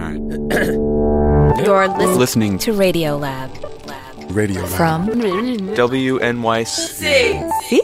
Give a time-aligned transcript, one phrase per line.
[0.00, 0.76] Okay.
[0.76, 1.58] All right.
[1.66, 3.50] You're listening, Listening to Radio Lab.
[3.86, 4.30] Lab.
[4.30, 4.70] Radio Lab.
[4.70, 6.66] From WNYC.
[6.68, 7.82] See?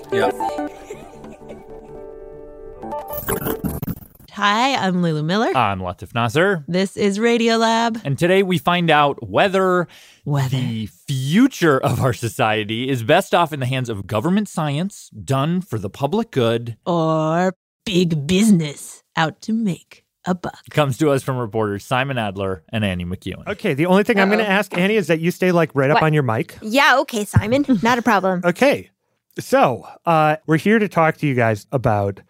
[4.32, 5.56] Hi, I'm Lulu Miller.
[5.56, 6.64] I'm Latif Nasser.
[6.68, 8.00] this is Radio Lab.
[8.04, 9.88] And today we find out whether
[10.24, 10.50] Whether.
[10.56, 15.60] the future of our society is best off in the hands of government science done
[15.60, 16.76] for the public good.
[16.86, 20.62] Or big business out to make a buck.
[20.70, 23.46] Comes to us from reporters Simon Adler and Annie McEwen.
[23.46, 25.90] Okay, the only thing I'm going to ask Annie is that you stay like right
[25.90, 26.56] up on your mic.
[26.62, 27.64] Yeah, okay, Simon.
[27.82, 28.40] Not a problem.
[28.44, 28.90] Okay,
[29.38, 32.20] so uh, we're here to talk to you guys about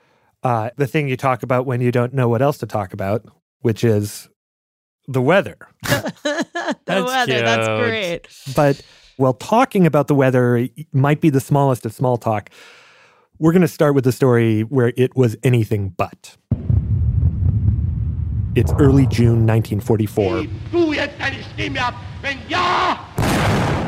[0.43, 3.25] uh, the thing you talk about when you don't know what else to talk about,
[3.61, 4.29] which is
[5.07, 5.57] the weather.
[5.83, 8.29] the That's weather, that's great.
[8.57, 8.81] But
[9.17, 12.51] while talking about the weather might be the smallest of small talk,
[13.39, 16.37] we're going to start with a story where it was anything but.
[18.57, 20.47] It's early June 1944.
[20.71, 21.95] Du jetzt eine Stimme ab?
[22.23, 22.99] Wenn ja!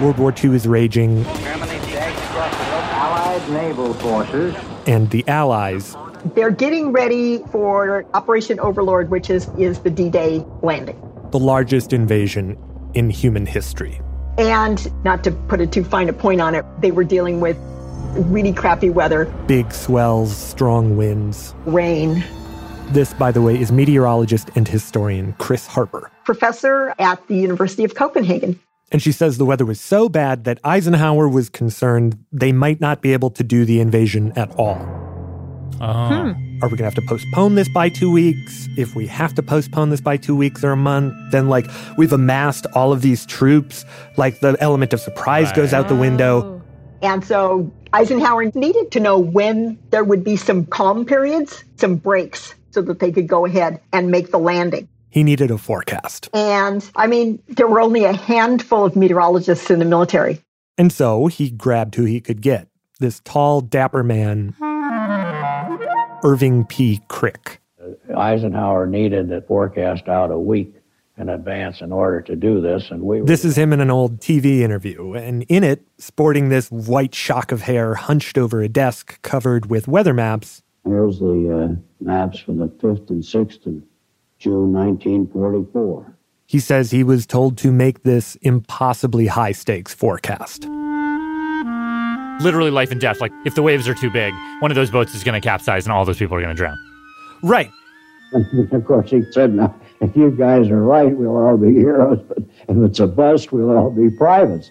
[0.00, 1.24] World War II is raging,
[2.92, 4.54] Allied naval forces
[4.86, 5.96] and the Allies
[6.34, 10.96] They're getting ready for Operation Overlord, which is, is the D Day landing.
[11.30, 12.56] the largest invasion
[12.94, 14.00] in human history.
[14.38, 17.56] And not to put a too fine a point on it, they were dealing with
[18.30, 21.54] really crappy weather, Big swells, strong winds.
[21.66, 22.24] rain.
[22.88, 26.10] This, by the way, is meteorologist and historian Kris Harper.
[26.24, 28.58] Professor at the University of Copenhagen.
[28.92, 33.02] And she says the weather was so bad that Eisenhower was concerned they might not
[33.02, 34.78] be able to do the invasion at all.
[35.80, 36.34] Oh.
[36.62, 38.68] Are we going to have to postpone this by two weeks?
[38.78, 41.66] If we have to postpone this by two weeks or a month, then like
[41.98, 43.84] we've amassed all of these troops,
[44.16, 46.42] like the element of surprise goes out the window.
[46.42, 46.62] Oh.
[47.02, 52.54] And so Eisenhower needed to know when there would be some calm periods, some breaks,
[52.76, 54.86] so that they could go ahead and make the landing.
[55.08, 56.28] He needed a forecast.
[56.34, 60.42] And I mean, there were only a handful of meteorologists in the military.
[60.76, 62.68] And so he grabbed who he could get
[63.00, 64.54] this tall, dapper man,
[66.22, 67.00] Irving P.
[67.08, 67.58] Krick.
[68.14, 70.74] Eisenhower needed to forecast out a week
[71.16, 74.20] in advance in order to do this, and we This is him in an old
[74.20, 79.22] TV interview, and in it, sporting this white shock of hair hunched over a desk
[79.22, 83.82] covered with weather maps, Here's the uh, maps for the 5th and 6th of
[84.38, 86.16] June 1944.
[86.46, 90.64] he says he was told to make this impossibly high stakes forecast.
[92.40, 93.20] Literally life and death.
[93.20, 95.86] Like, if the waves are too big, one of those boats is going to capsize
[95.86, 96.76] and all those people are going to drown.
[97.42, 97.70] Right.
[98.32, 102.20] And of course, he said, now, if you guys are right, we'll all be heroes,
[102.28, 104.70] but if it's a bust, we'll all be privates.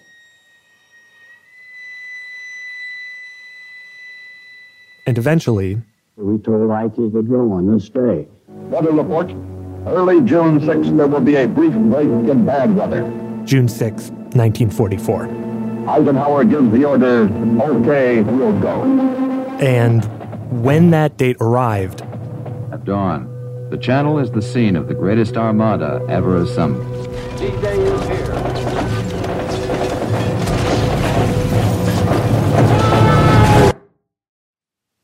[5.06, 5.82] And eventually,
[6.18, 8.26] We told Ike he could go on this day.
[8.48, 9.30] Weather report.
[9.86, 13.02] Early June 6th, there will be a brief break in bad weather.
[13.44, 15.24] June 6, 1944.
[15.86, 17.28] Eisenhower gives the order,
[17.60, 18.82] okay, we'll go.
[19.60, 20.06] And
[20.64, 22.00] when that date arrived,
[22.72, 26.86] At dawn, the channel is the scene of the greatest armada ever assembled.
[27.36, 28.32] D-Day is here.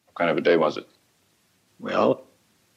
[0.06, 0.88] What kind of a day was it?
[1.82, 2.23] Well,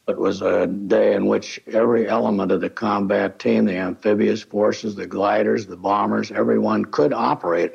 [0.08, 4.96] it was a day in which every element of the combat team, the amphibious forces,
[4.96, 7.72] the gliders, the bombers, everyone could operate.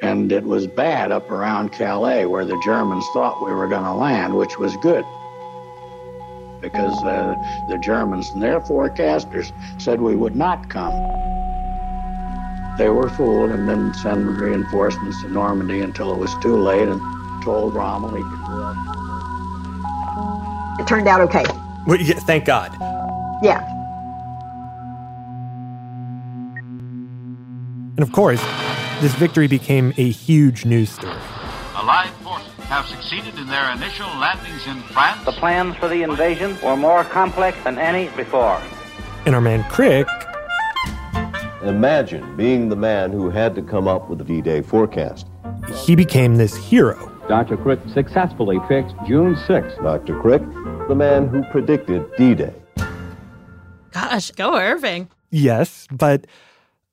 [0.00, 3.92] And it was bad up around Calais where the Germans thought we were going to
[3.92, 5.04] land, which was good.
[6.62, 7.34] Because uh,
[7.68, 10.94] the Germans and their forecasters said we would not come.
[12.78, 17.00] They were fooled and didn't send reinforcements to Normandy until it was too late and
[17.42, 18.99] told Rommel he could go up.
[20.78, 21.44] It turned out okay.
[21.86, 22.72] well, yeah, thank God.
[23.42, 23.60] Yeah.
[27.96, 28.40] And of course,
[29.00, 31.16] this victory became a huge news story.
[31.74, 35.24] Allied forces have succeeded in their initial landings in France.
[35.24, 38.60] The plans for the invasion were more complex than any before.
[39.26, 40.06] And our man Krick.
[41.62, 45.26] Imagine being the man who had to come up with the D Day forecast.
[45.84, 47.09] He became this hero.
[47.30, 47.56] Dr.
[47.56, 49.80] Krick successfully fixed June 6th.
[49.84, 50.14] Dr.
[50.20, 50.42] Krick,
[50.88, 52.52] the man who predicted D Day.
[53.92, 55.08] Gosh, go Irving.
[55.30, 56.26] Yes, but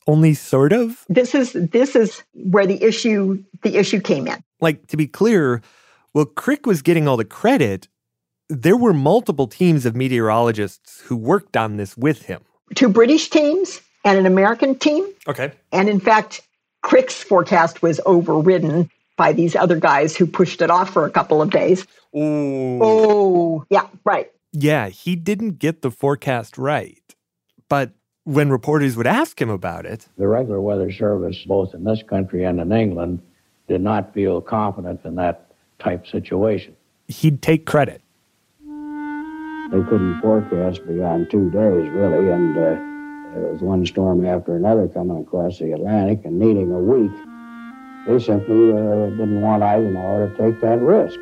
[0.05, 1.03] only sort of.
[1.09, 4.43] This is this is where the issue the issue came in.
[4.61, 5.63] Like to be clear,
[6.11, 7.87] while Krick was getting all the credit,
[8.47, 12.43] there were multiple teams of meteorologists who worked on this with him.
[12.75, 15.03] Two British teams and an American team.
[15.27, 15.51] Okay.
[15.71, 16.41] And in fact,
[16.85, 21.41] Krick's forecast was overridden by these other guys who pushed it off for a couple
[21.41, 21.85] of days.
[22.15, 22.79] Ooh.
[22.81, 24.31] Oh, yeah, right.
[24.53, 27.01] Yeah, he didn't get the forecast right.
[27.67, 27.91] But
[28.23, 32.43] when reporters would ask him about it, The regular weather service, both in this country
[32.45, 33.21] and in England,
[33.67, 36.75] did not feel confident in that type situation.
[37.07, 38.01] he'd take credit.
[39.71, 42.61] They couldn't forecast beyond two days, really, and uh,
[43.33, 47.11] there was one storm after another coming across the Atlantic and needing a week.
[48.07, 51.19] They simply uh, didn't want Eisenhower to take that risk.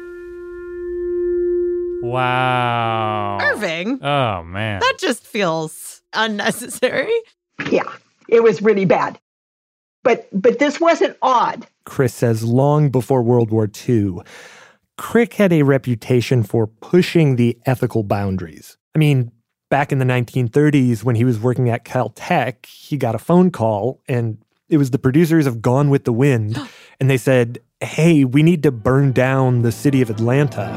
[2.04, 3.40] Wow.
[3.42, 4.00] Irving?
[4.04, 4.80] Oh, man.
[4.80, 7.14] That just feels unnecessary.
[7.72, 7.92] Yeah,
[8.30, 9.20] it was really bad.
[10.04, 11.66] But but this wasn't odd.
[11.86, 14.20] Kris says long before World War II,
[15.00, 18.78] Krick had a reputation for pushing the ethical boundaries.
[18.96, 19.32] I mean,
[19.70, 24.02] back in the 1930s, when he was working at Caltech, he got a phone call,
[24.08, 24.38] and
[24.70, 26.58] it was the producers of Gone with the Wind,
[27.00, 30.70] and they said, Hey, we need to burn down the city of Atlanta.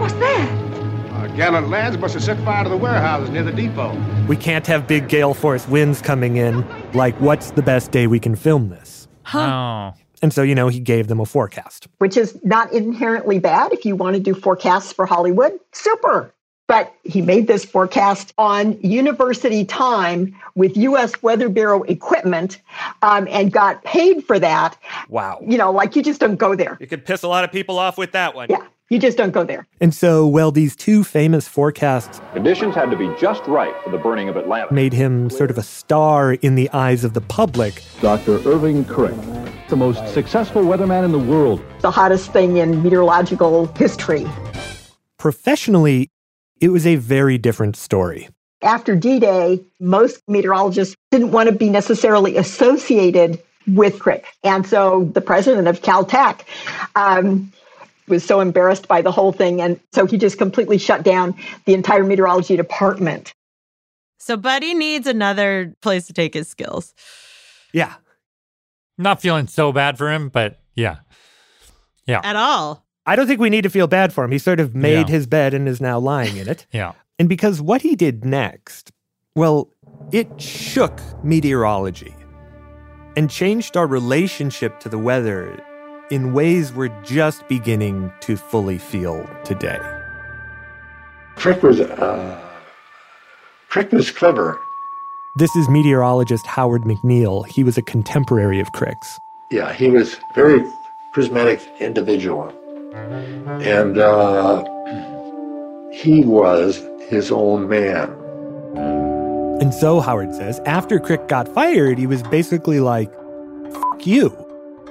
[0.00, 1.12] What's that?
[1.12, 3.96] Uh, gallant lads must have set fire to the warehouses near the depot.
[4.26, 6.66] We can't have big gale force winds coming in.
[6.92, 9.08] Like, what's the best day we can film this?
[9.32, 9.92] Oh.
[10.22, 11.88] And so, you know, he gave them a forecast.
[11.98, 15.52] Which is not inherently bad if you want to do forecasts for Hollywood.
[15.72, 16.34] Super.
[16.70, 21.20] But he made this forecast on university time with U.S.
[21.20, 22.60] Weather Bureau equipment
[23.02, 24.78] um, and got paid for that.
[25.08, 25.40] Wow.
[25.44, 26.78] You know, like you just don't go there.
[26.78, 28.46] You could piss a lot of people off with that one.
[28.50, 29.66] Yeah, you just don't go there.
[29.80, 33.98] And so, well, these two famous forecasts Conditions had to be just right for the
[33.98, 34.72] burning of Atlanta.
[34.72, 37.82] made him sort of a star in the eyes of the public.
[38.00, 38.34] Dr.
[38.48, 41.64] Irving Krick, the most successful weatherman in the world.
[41.80, 44.24] The hottest thing in meteorological history.
[45.18, 46.12] Professionally,
[46.60, 48.28] it was a very different story.
[48.62, 54.24] After D Day, most meteorologists didn't want to be necessarily associated with Krick.
[54.44, 56.42] And so the president of Caltech
[56.94, 57.52] um,
[58.08, 59.60] was so embarrassed by the whole thing.
[59.60, 61.34] And so he just completely shut down
[61.64, 63.32] the entire meteorology department.
[64.18, 66.94] So Buddy needs another place to take his skills.
[67.72, 67.94] Yeah.
[68.98, 70.98] Not feeling so bad for him, but yeah.
[72.06, 72.20] Yeah.
[72.22, 72.84] At all.
[73.10, 74.30] I don't think we need to feel bad for him.
[74.30, 75.14] He sort of made Yeah.
[75.16, 76.66] his bed and is now lying in it.
[76.72, 76.92] Yeah.
[77.18, 78.92] And because what he did next,
[79.34, 79.68] well,
[80.12, 82.14] it shook meteorology
[83.16, 85.60] and changed our relationship to the weather
[86.10, 89.80] in ways we're just beginning to fully feel today.
[91.36, 92.40] Krick was, uh,
[93.70, 94.58] Krick was clever.
[95.36, 97.44] This is meteorologist Howard McNeil.
[97.46, 99.18] He was a contemporary of Krick's.
[99.50, 100.64] Yeah, he was very
[101.12, 102.52] prismatic individual,
[102.92, 104.64] and uh,
[105.92, 108.08] he was his own man.
[109.60, 113.12] And so, Howard says, after Krick got fired, he was basically like,
[113.72, 114.34] Fuck you.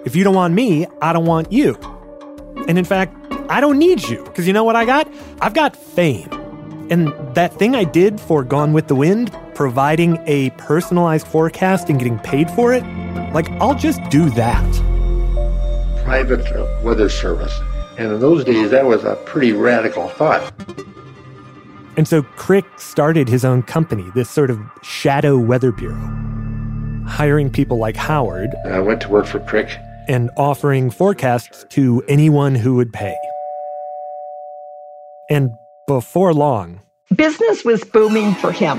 [0.06, 1.76] If you don't want me, I don't want you.
[2.68, 3.16] And in fact,
[3.50, 5.12] I don't need you, because you know what I got?
[5.42, 6.30] I've got fame.
[6.92, 12.00] And that thing I did for Gone with the Wind, providing a personalized forecast and
[12.00, 12.84] getting paid for it,
[13.34, 14.64] like, I'll just do that.
[16.04, 17.60] Private weather service.
[18.00, 20.42] And in those days, that was a pretty radical thought.
[21.98, 26.00] And so Krick started his own company, this sort of shadow weather bureau,
[27.06, 29.70] hiring people like Howard And I went to work for Krick.
[30.08, 33.18] and offering forecasts to anyone who would pay.
[35.30, 35.52] And
[35.86, 36.82] before long,
[37.16, 38.78] Business was booming for him.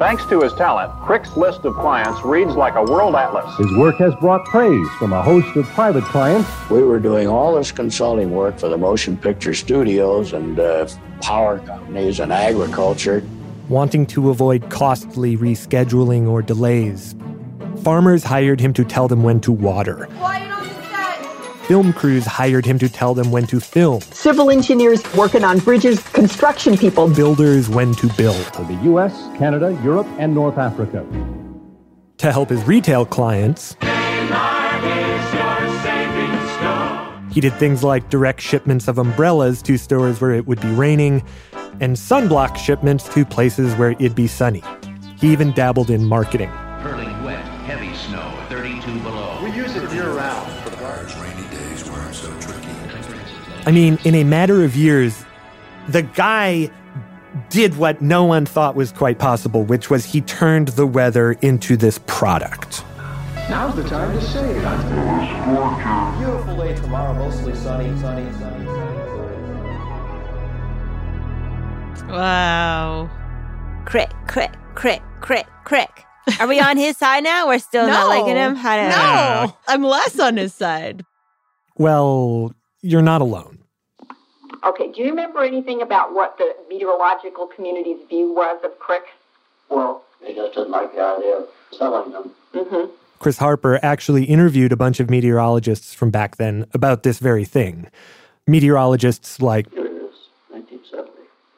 [0.00, 3.54] Thanks to his talent, Krick's list of clients reads like a world atlas.
[3.58, 6.48] His work has brought praise from a host of private clients.
[6.70, 10.88] We were doing all this consulting work for the motion picture studios and uh,
[11.20, 13.22] power companies and agriculture.
[13.68, 17.14] wanting to avoid costly rescheduling or delays,
[17.84, 20.08] farmers hired him to tell them when to water,
[21.70, 24.00] film crews hired him to tell them when to film.
[24.00, 27.08] Civil engineers working on bridges, construction people.
[27.14, 28.44] Builders when to build.
[28.56, 31.06] For the US, Canada, Europe, and North Africa.
[32.18, 33.76] To help his retail clients,
[37.32, 41.22] he did things like direct shipments of umbrellas to stores where it would be raining
[41.78, 44.64] and sunblock shipments to places where it'd be sunny.
[45.20, 46.50] He even dabbled in marketing.
[48.90, 49.40] 32 below.
[49.42, 50.76] We use it year round for the
[51.20, 52.68] rainy days weren't so tricky.
[53.66, 55.24] I mean, in a matter of years,
[55.88, 56.70] the guy
[57.48, 61.76] did what no one thought was quite possible, which was he turned the weather into
[61.76, 62.84] this product.
[63.48, 64.62] Now's the time to save.
[66.18, 68.66] Beautiful day tomorrow, mostly sunny, sunny, sunny, sunny.
[72.08, 73.10] Wow.
[73.84, 76.04] Krick, krick, krick, krick, krick.
[76.38, 77.48] Are we on his side now?
[77.48, 78.54] We're still not liking him?
[78.54, 81.04] How do No, I'm less on his side.
[81.76, 83.58] Well, you're not alone.
[84.64, 89.04] Okay, do you remember anything about what the meteorological community's view was of Krick?
[89.70, 92.30] Well, they just didn't like the idea of selling them.
[92.54, 92.92] Mm-hmm.
[93.18, 97.88] Kris Harper actually interviewed a bunch of meteorologists from back then about this very thing.
[98.46, 100.14] Meteorologists like Here it is,
[100.48, 101.12] 1970.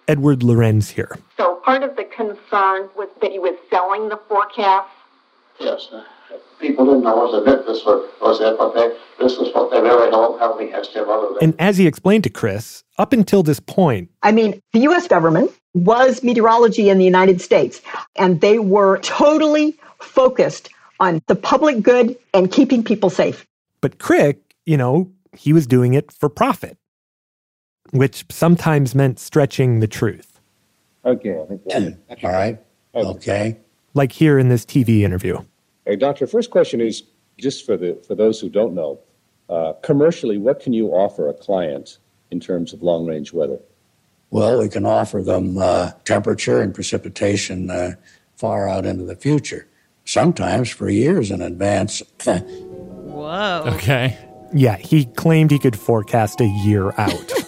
[0.08, 1.16] Edward Lorenz here.
[1.36, 4.88] So part of the concern was that he was selling the forecast.
[5.58, 6.02] Yes, uh,
[6.58, 9.70] people didn't know was a bit this was, was it, but they, this is what
[9.70, 13.12] they really held, held against him other than And as he explained to Kris, up
[13.12, 17.80] until this point, I mean, the US government was meteorology in the United States,
[18.16, 20.68] and they were totally focused
[21.00, 23.46] on the public good and keeping people safe.
[23.80, 26.76] but Krick, you know, he was doing it for profit,
[27.90, 30.31] which sometimes meant stretching the truth.
[31.04, 32.58] Okay, I think All right.
[32.94, 33.58] Okay.
[33.94, 35.38] Like here in this TV interview.
[35.86, 36.26] Hey, doctor.
[36.26, 37.02] First question is
[37.38, 39.00] just for the for those who don't know.
[39.48, 41.98] Uh, commercially, what can you offer a client
[42.30, 43.58] in terms of long range weather?
[44.30, 47.92] Well, we can offer them uh, temperature and precipitation uh,
[48.36, 49.68] far out into the future,
[50.04, 52.00] sometimes for years in advance.
[52.24, 53.64] Whoa.
[53.74, 54.16] Okay.
[54.54, 57.32] Yeah, he claimed he could forecast a year out.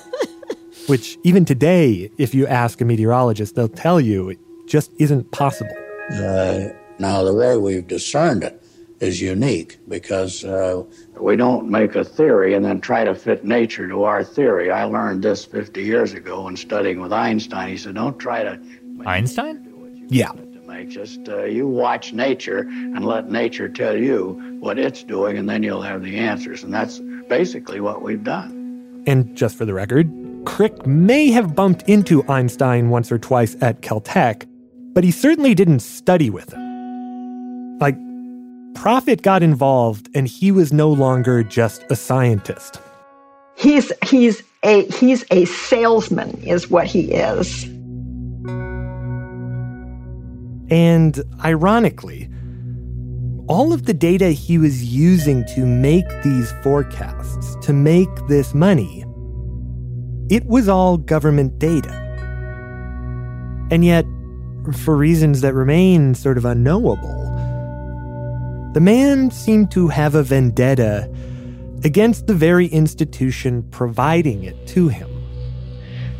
[0.86, 5.74] which even today, if you ask a meteorologist, they'll tell you it just isn't possible.
[6.12, 8.62] Uh, now, the way we've discerned it
[9.00, 10.82] is unique because uh,
[11.20, 14.70] we don't make a theory and then try to fit nature to our theory.
[14.70, 17.68] I learned this 50 years ago when studying with Einstein.
[17.68, 18.60] He said, don't try to
[19.04, 20.06] Einstein?
[20.08, 20.32] Yeah.
[20.66, 25.48] make just uh, you watch nature and let nature tell you what it's doing, and
[25.48, 26.62] then you'll have the answers.
[26.62, 29.02] And that's basically what we've done.
[29.06, 30.10] And just for the record,
[30.44, 34.46] Krick may have bumped into Einstein once or twice at Caltech,
[34.92, 37.78] but he certainly didn't study with him.
[37.78, 37.96] Like,
[38.74, 42.80] profit got involved, and he was no longer just a scientist.
[43.56, 47.64] He's he's a he's a salesman, is what he is.
[50.70, 52.28] And ironically,
[53.48, 59.04] all of the data he was using to make these forecasts, to make this money,
[60.30, 61.92] it was all government data.
[63.70, 64.06] And yet,
[64.84, 67.20] for reasons that remain sort of unknowable,
[68.72, 71.10] the man seemed to have a vendetta
[71.84, 75.08] against the very institution providing it to him.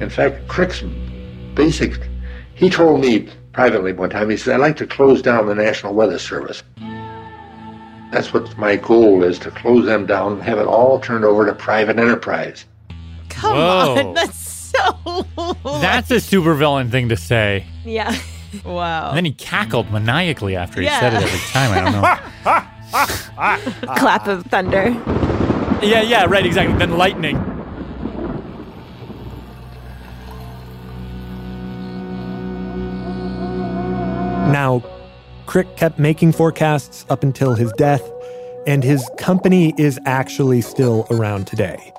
[0.01, 0.83] In fact, Krick's
[1.55, 1.99] basic,
[2.55, 5.95] he told me privately one time, he said, I'd like to close down the National
[5.95, 6.63] Weather Service.
[8.13, 11.47] That's what my goal is to close them down and have it all turned over
[11.47, 12.67] to private enterprise.
[13.35, 14.09] Come Whoa.
[14.09, 14.15] on.
[14.15, 15.27] That's so.
[15.81, 17.67] That's a supervillain thing to say.
[17.85, 18.17] Yeah.
[18.65, 19.09] wow.
[19.09, 21.01] And then he cackled maniacally after he Yeah.
[21.01, 21.73] said it every time.
[21.73, 21.93] I don't
[23.87, 23.95] know.
[23.97, 24.91] Clap of thunder.
[25.83, 26.77] yeah, yeah, right, exactly.
[26.79, 27.37] Then lightning.
[34.53, 34.83] Now,
[35.47, 38.03] Krick kept making forecasts up until his death,
[38.67, 41.93] and his company is actually still around today.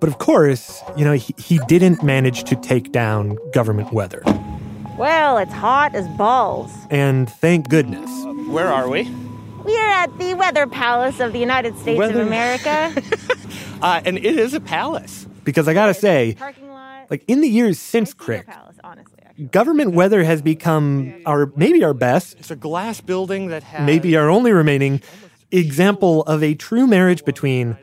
[0.00, 4.22] But of course, you know, he, he didn't manage to take down government weather.
[4.96, 6.70] Well, it's hot as balls.
[6.90, 8.08] And thank goodness.
[8.48, 9.02] Where are we?
[9.64, 13.02] We are at the Weather Palace of the United States Weather- of America.
[13.80, 15.24] Uh, and it is a palace.
[15.44, 16.34] Because I gotta say,
[17.10, 18.44] like in the years since Krick,
[19.52, 23.86] government weather has become our maybe our best, It's a glass building that has.
[23.86, 25.00] maybe our only remaining
[25.52, 27.76] example of a true marriage between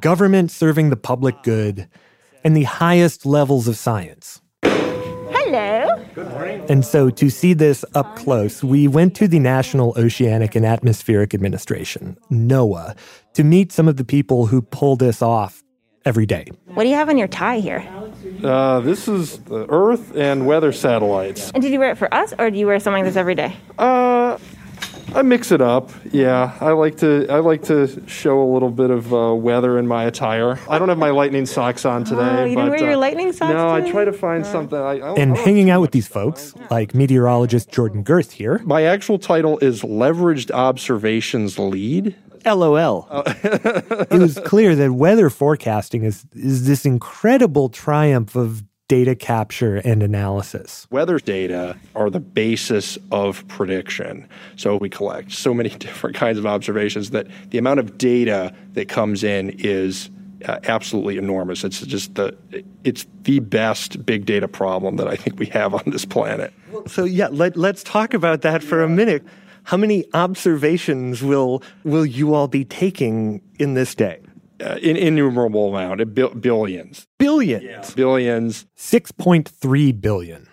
[0.00, 1.88] government serving the public good
[2.44, 4.40] and the highest levels of science.
[4.62, 6.64] Hello, Good morning.
[6.68, 11.34] And so, to see this up close, we went to the National Oceanic and Atmospheric
[11.34, 12.96] Administration, NOAA,
[13.34, 15.62] to meet some of the people who pull this off
[16.04, 16.48] every day.
[16.66, 17.86] What do you have on your tie here?
[18.42, 21.50] Uh, this is the Earth and weather satellites.
[21.52, 23.34] And did you wear it for us, or do you wear something like this every
[23.34, 23.56] day?
[23.78, 24.38] Uh,
[25.14, 25.90] I mix it up.
[26.12, 27.26] Yeah, I like to.
[27.28, 30.58] I like to show a little bit of uh, weather in my attire.
[30.68, 32.20] I don't have my lightning socks on today.
[32.20, 34.78] Oh, you didn't but, wear your uh, lightning socks No, I try to find something.
[34.78, 38.58] I, I, And I- hanging out with these folks, like meteorologist Jordan Gerth here.
[38.64, 42.16] My actual title is Leveraged Observations Lead.
[42.44, 43.08] LOL.
[43.10, 50.02] it was clear that weather forecasting is, is this incredible triumph of data capture and
[50.02, 50.86] analysis.
[50.90, 54.28] Weather data are the basis of prediction.
[54.56, 58.88] So we collect so many different kinds of observations that the amount of data that
[58.88, 60.10] comes in is
[60.44, 61.64] uh, absolutely enormous.
[61.64, 62.36] It's just the
[62.84, 66.52] it's the best big data problem that I think we have on this planet.
[66.86, 69.24] So yeah, let, let's talk about that for a minute.
[69.64, 74.20] How many observations will will you all be taking in this day?
[74.64, 77.92] Uh, in innumerable amount, bil- billions, Billions.
[77.94, 78.64] billions.
[78.76, 80.48] 6.3 billion.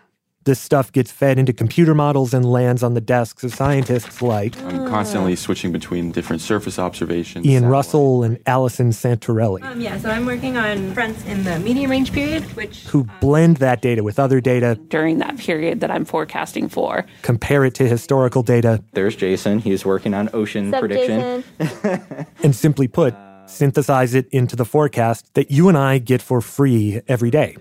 [0.45, 4.61] This stuff gets fed into computer models and lands on the desks of scientists like
[4.63, 7.45] I'm constantly switching between different surface observations.
[7.45, 11.89] Ian Russell and Allison Santorelli, Um, yeah, so I'm working on fronts in the medium
[11.91, 16.03] range period, which who blend that data with other data, during that period that I'm
[16.03, 17.05] forecasting for.
[17.21, 19.59] compare it to historical data, There's Jason.
[19.59, 21.45] He's working on ocean Sup, prediction.
[21.57, 22.25] Jason?
[22.43, 23.15] and simply put,
[23.53, 27.55] synthesize it into the forecast that you and I get for free every day.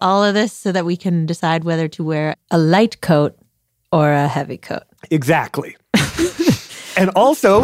[0.00, 3.36] All of this so that we can decide whether to wear a light coat
[3.92, 4.84] or a heavy coat.
[5.10, 5.76] Exactly.
[6.96, 7.62] and also,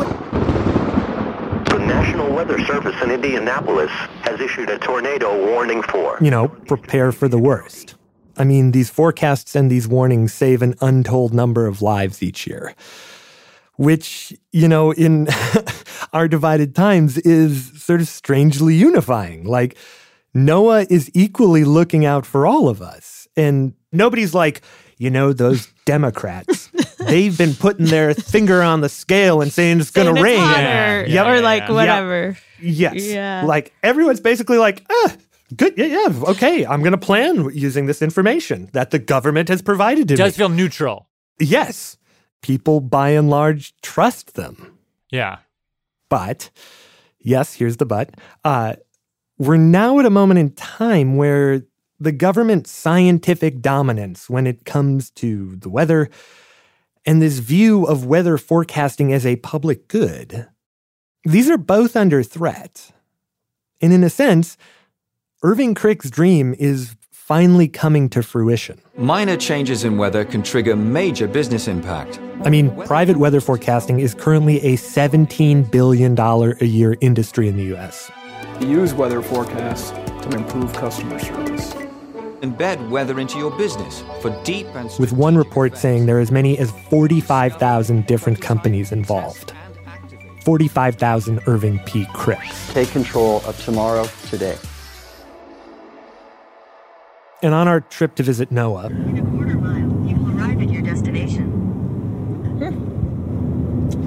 [1.65, 3.91] The National Weather Service in Indianapolis
[4.23, 6.19] has issued a tornado warning for.
[6.21, 7.95] you know, prepare for the worst.
[8.39, 12.75] I mean, these forecasts and these warnings save an untold number of lives each year,
[13.77, 15.29] which, you know, in
[16.13, 19.45] our divided times is sort of strangely unifying.
[19.45, 19.77] Like,
[20.35, 23.27] NOAA is equally looking out for all of us.
[23.37, 24.63] And nobody's like,
[24.99, 29.91] you know, those Democrats, they've been putting their finger on the scale and saying it's
[29.91, 30.39] going to it's rain.
[30.41, 31.27] hotter, Yep.
[31.27, 31.71] or like Yep.
[31.71, 32.39] whatever.
[32.61, 33.05] Yes.
[33.07, 33.45] Yeah.
[33.47, 35.15] Like everyone's basically like, ah,
[35.55, 35.75] good.
[35.77, 36.09] Yeah, yeah.
[36.31, 36.67] Okay.
[36.67, 40.33] I'm going to plan using this information that the government has provided to It does
[40.35, 40.39] me.
[40.39, 41.09] feel neutral.
[41.39, 41.97] yes.
[42.43, 44.79] People by and large trust them.
[45.11, 45.39] Yeah.
[46.09, 46.51] But,
[47.19, 48.15] yes, here's the but.
[48.45, 48.77] Uh,
[49.39, 51.63] we're now at a moment in time where
[51.99, 56.11] the government's scientific dominance when it comes to the weather
[57.05, 60.49] and this view of weather forecasting as a public good,
[61.25, 62.93] these are both under threat.
[63.81, 64.57] And in a sense,
[65.43, 68.81] Irving Krick's dream is finally coming to fruition.
[68.97, 72.21] Minor changes in weather can trigger major business impact.
[72.45, 77.75] I mean, private weather forecasting is currently a $17 billion a year industry in the
[77.75, 78.13] US.
[78.61, 81.75] Use weather forecasts to improve customer service.
[82.43, 86.31] Embed weather into your business for deep and with one report saying there are as
[86.31, 89.53] many as 45,000 different companies involved.
[90.43, 92.05] 45,000 Irving P.
[92.05, 92.73] Kricks.
[92.73, 94.57] Take control of tomorrow today.
[97.47, 98.91] And on our trip to visit NOAA,
[100.37, 101.47] Arrive at your destination.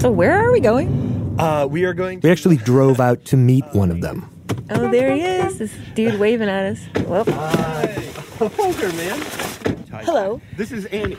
[0.01, 1.35] So where are we going?
[1.39, 2.19] uh, we are going.
[2.19, 4.29] We actually drove out to meet one of them.
[4.71, 5.57] Oh, there he is.
[5.57, 6.79] This dude waving at us.
[7.07, 9.19] Well, Hello there, man.
[10.05, 10.41] hello.
[10.55, 11.15] This is Annie.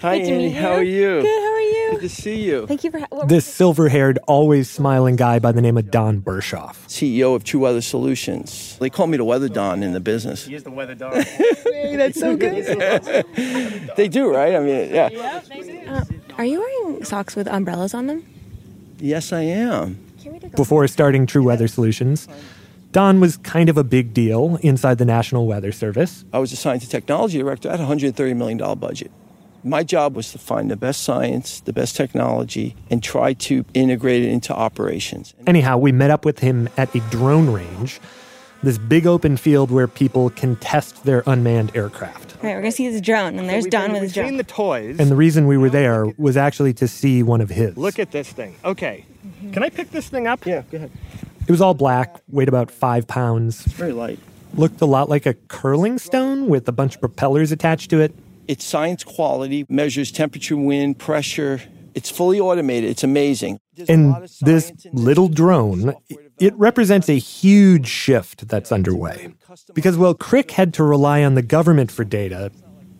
[0.00, 0.38] Hi, Good to Annie.
[0.48, 1.20] meet How are you?
[1.20, 1.42] Good.
[1.42, 1.88] How are you?
[1.92, 2.66] Good to see you.
[2.66, 3.00] Thank you for.
[3.10, 6.76] What, This silver haired, always smiling guy by the name of Don Berchoff.
[6.88, 8.78] CEO of TruWeather Solutions.
[8.78, 10.46] They call me the Weather Don in the business.
[10.46, 11.14] He is the weather dog.
[11.72, 12.64] Hey, that's so good.
[13.96, 14.54] they do, right?
[14.54, 15.08] I mean, yeah.
[15.88, 16.04] uh,
[16.38, 18.24] are you wearing socks with umbrellas on them?
[18.98, 19.98] Yes, I am.
[20.54, 22.28] Before starting TruWeather Solutions,
[22.92, 26.26] Don was kind of a big deal inside the National Weather Service.
[26.30, 27.70] I was assigned to technology director.
[27.70, 29.10] I had a $130 million budget.
[29.64, 34.24] My job was to find the best science, the best technology, and try to integrate
[34.24, 35.32] it into operations.
[35.46, 37.98] Anyhow, we met up with him at a drone range,
[38.62, 42.36] this big open field where people can test their unmanned aircraft.
[42.36, 44.28] All right, we're gonna see his drone, and there's Don with his drone.
[44.28, 44.96] Seen the toys.
[44.98, 47.74] And the reason we were there was actually to see one of his.
[47.76, 48.54] Look at this thing.
[48.64, 49.06] Okay.
[49.26, 49.52] Mm-hmm.
[49.52, 50.44] Can I pick this thing up?
[50.44, 50.90] Yeah, go ahead.
[51.46, 53.66] It was all black, weighed about five pounds.
[53.66, 54.18] It's very light.
[54.54, 58.14] Looked a lot like a curling stone with a bunch of propellers attached to it.
[58.48, 61.60] It's science quality, measures temperature, wind, pressure,
[61.94, 62.90] It's fully automated.
[62.90, 63.58] It's amazing.
[63.88, 65.94] And this little drone,
[66.38, 69.34] it represents a huge shift that's underway.
[69.74, 72.50] Because while Krick had to rely on the government for data,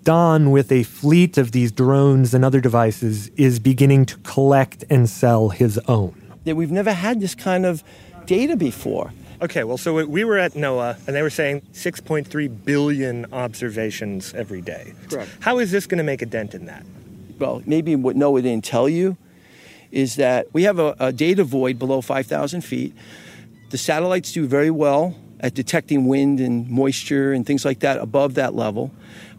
[0.02, 5.09] Don, with a fleet of these drones and other devices, is beginning to collect and
[5.09, 6.20] sell his own.
[6.44, 7.85] That we've never had this kind of
[8.26, 9.12] data before.
[9.40, 14.61] Okay, well, so we were at NOAA, and they were saying 6.3 billion observations every
[14.61, 14.94] day.
[15.11, 15.30] Correct.
[15.40, 16.85] How is this going to make a dent in that?
[17.40, 19.16] Well, maybe what NOAA didn't tell you
[19.90, 22.94] is that we have a, a data void below 5,000 feet.
[23.70, 28.35] The satellites do very well at detecting wind and moisture and things like that above
[28.35, 28.92] that level.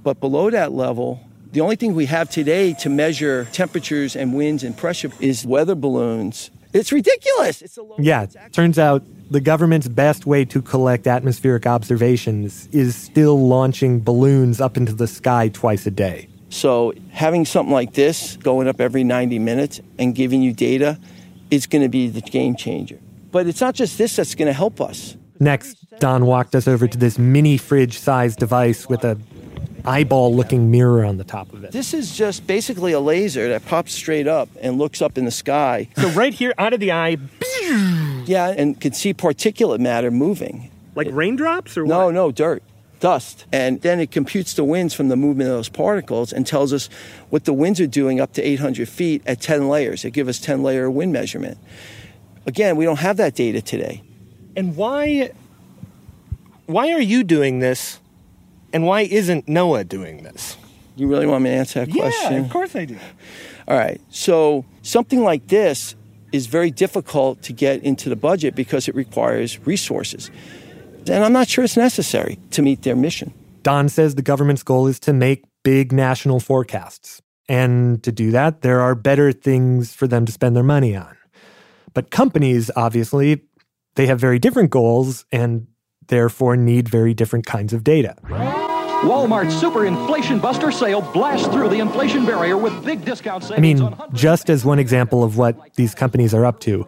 [0.04, 1.22] But below that level,
[1.54, 5.76] the only thing we have today to measure temperatures and winds and pressure is weather
[5.76, 6.52] balloons.
[6.74, 7.62] It's ridiculous.
[7.62, 13.48] It's a Yeah, turns out the government's best way to collect atmospheric observations is still
[13.48, 16.28] launching balloons up into the sky twice a day.
[16.50, 21.00] So having something like this going up every 90 minutes and giving you data
[21.50, 23.00] is going to be the game changer.
[23.32, 25.16] But it's not just this that's going to help us.
[25.40, 29.18] Next, Don walked us over to this mini fridge sized device with a
[29.86, 31.72] eyeball looking mirror on the top of it.
[31.72, 35.32] This is just basically a laser that pops straight up and looks up in the
[35.32, 35.90] sky.
[35.98, 37.18] So right here out of the eye,
[38.26, 40.70] yeah, and can see particulate matter moving.
[40.96, 42.14] like raindrops or No, what?
[42.14, 42.64] no, dirt,
[43.00, 43.46] dust.
[43.52, 46.90] And then it computes the winds from the movement of those particles and tells us
[47.30, 50.04] what the winds are doing up to 800 feet at 10 layers.
[50.04, 51.58] They give us 10 layer wind measurement.
[52.46, 54.02] Again, we don't have that data today.
[54.56, 55.32] And why
[56.66, 58.00] why are you doing this
[58.74, 60.58] and why isn't NOAA doing this?
[60.96, 62.46] You really want me to answer that Yeah, question?
[62.46, 62.98] of course I do.
[63.68, 64.00] All right.
[64.10, 65.96] So something like this
[66.32, 70.30] is very difficult to get into the budget because it requires resources.
[71.08, 73.34] And I'm not sure it's necessary to meet their mission.
[73.64, 77.22] Don says the government's goal is to make big national forecasts.
[77.50, 81.16] And to do that, there are better things for them to spend their money on.
[81.94, 83.42] But companies, obviously,
[83.96, 85.68] they have very different goals and
[86.08, 88.16] therefore need very different kinds of data.
[89.04, 93.94] Walmart's super inflation buster sale blasts through the inflation barrier with big discount I mean,
[94.14, 96.88] just as one example of what these companies are up to,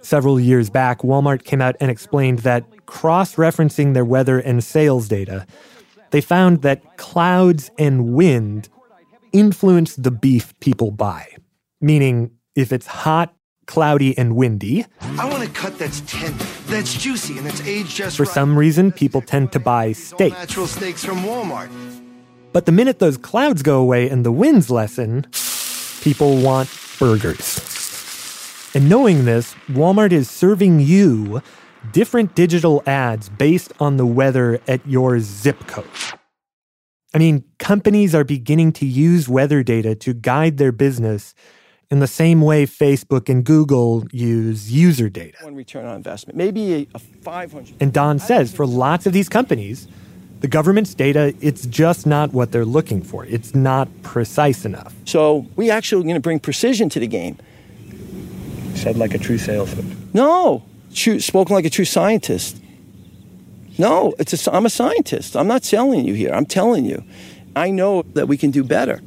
[0.00, 5.08] several years back, Walmart came out and explained that cross referencing their weather and sales
[5.08, 5.44] data,
[6.10, 8.68] they found that clouds and wind
[9.32, 11.34] influence the beef people buy.
[11.80, 13.34] Meaning, if it's hot,
[13.70, 18.16] cloudy, and windy, I want a cut that's tender, that's juicy, and that's aged just
[18.16, 18.32] for right.
[18.32, 20.32] some reason, people tend to buy steak.
[20.32, 21.70] Natural steaks from Walmart.
[22.52, 25.24] But the minute those clouds go away and the winds lessen,
[26.00, 27.60] people want burgers.
[28.74, 31.40] And knowing this, Walmart is serving you
[31.92, 35.86] different digital ads based on the weather at your zip code.
[37.14, 41.34] I mean, companies are beginning to use weather data to guide their business
[41.90, 45.38] in the same way Facebook and Google use user data.
[45.42, 47.74] One return on investment, maybe a, a 500.
[47.80, 49.88] And Don says for lots of these companies,
[50.40, 53.26] the government's data, it's just not what they're looking for.
[53.26, 54.94] It's not precise enough.
[55.04, 57.36] So we actually are going to bring precision to the game.
[58.74, 60.08] Said like a true salesman.
[60.14, 60.62] No,
[60.94, 62.56] true, spoken like a true scientist.
[63.78, 65.36] No, it's a, I'm a scientist.
[65.36, 66.32] I'm not selling you here.
[66.32, 67.04] I'm telling you.
[67.56, 69.00] I know that we can do better.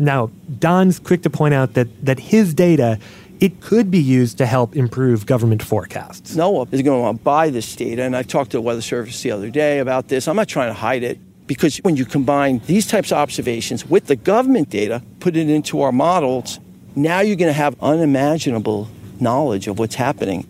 [0.00, 2.98] Now, Don's quick to point out that, that his data,
[3.38, 6.34] it could be used to help improve government forecasts.
[6.34, 8.80] NOAA is going to want to buy this data, and I talked to the Weather
[8.80, 10.26] Service the other day about this.
[10.26, 14.06] I'm not trying to hide it because when you combine these types of observations with
[14.06, 16.60] the government data, put it into our models,
[16.96, 18.88] now you're going to have unimaginable
[19.20, 20.48] knowledge of what's happening.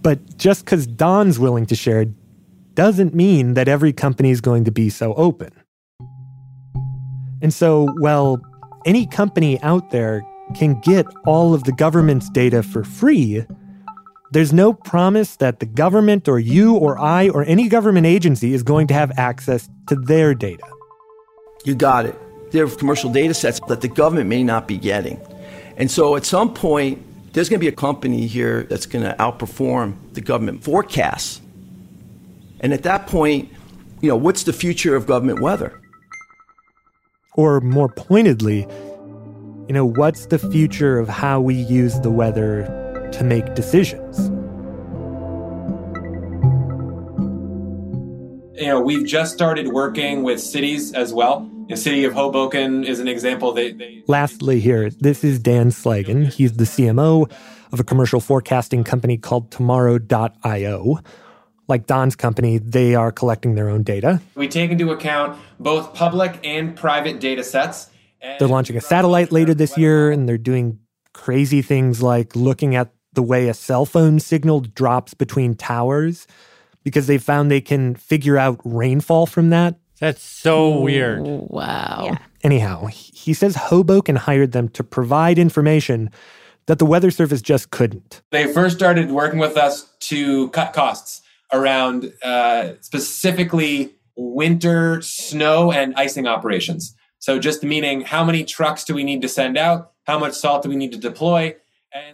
[0.00, 2.06] But just because Don's willing to share
[2.72, 5.50] doesn't mean that every company is going to be so open.
[7.42, 8.40] And so, well,
[8.84, 13.44] any company out there can get all of the government's data for free.
[14.30, 18.62] There's no promise that the government or you or I or any government agency is
[18.62, 20.66] going to have access to their data.
[21.64, 22.14] You got it.
[22.50, 25.20] There are commercial data sets that the government may not be getting.
[25.76, 29.14] And so at some point, there's going to be a company here that's going to
[29.18, 31.40] outperform the government forecasts.
[32.60, 33.50] And at that point,
[34.00, 35.77] you know, what's the future of government weather?
[37.34, 38.66] Or more pointedly,
[39.68, 42.64] you know, what's the future of how we use the weather
[43.12, 44.30] to make decisions?
[48.60, 51.48] You know, we've just started working with cities as well.
[51.68, 53.52] The city of Hoboken is an example.
[53.52, 56.32] They, they Lastly, here, this is Dan Slagen.
[56.32, 57.30] He's the CMO
[57.72, 60.98] of a commercial forecasting company called Tomorrow.io.
[61.68, 64.20] Like Don's company, they are collecting their own data.
[64.34, 67.90] we take into account both public and private data sets.
[68.38, 70.80] They're launching a satellite later this year, and they're doing
[71.12, 76.26] crazy things like looking at the way a cell phone signal drops between towers
[76.84, 79.76] because they found they can figure out rainfall from that.
[80.00, 81.20] That's so weird.
[81.22, 82.02] Wow.
[82.04, 82.18] Yeah.
[82.42, 86.10] Anyhow, he says Hoboken hired them to provide information
[86.66, 88.22] that the Weather Service just couldn't.
[88.30, 95.94] They first started working with us to cut costs around uh, specifically winter snow and
[95.96, 96.94] icing operations.
[97.18, 99.92] So, just meaning how many trucks do we need to send out?
[100.06, 101.56] How much salt do we need to deploy?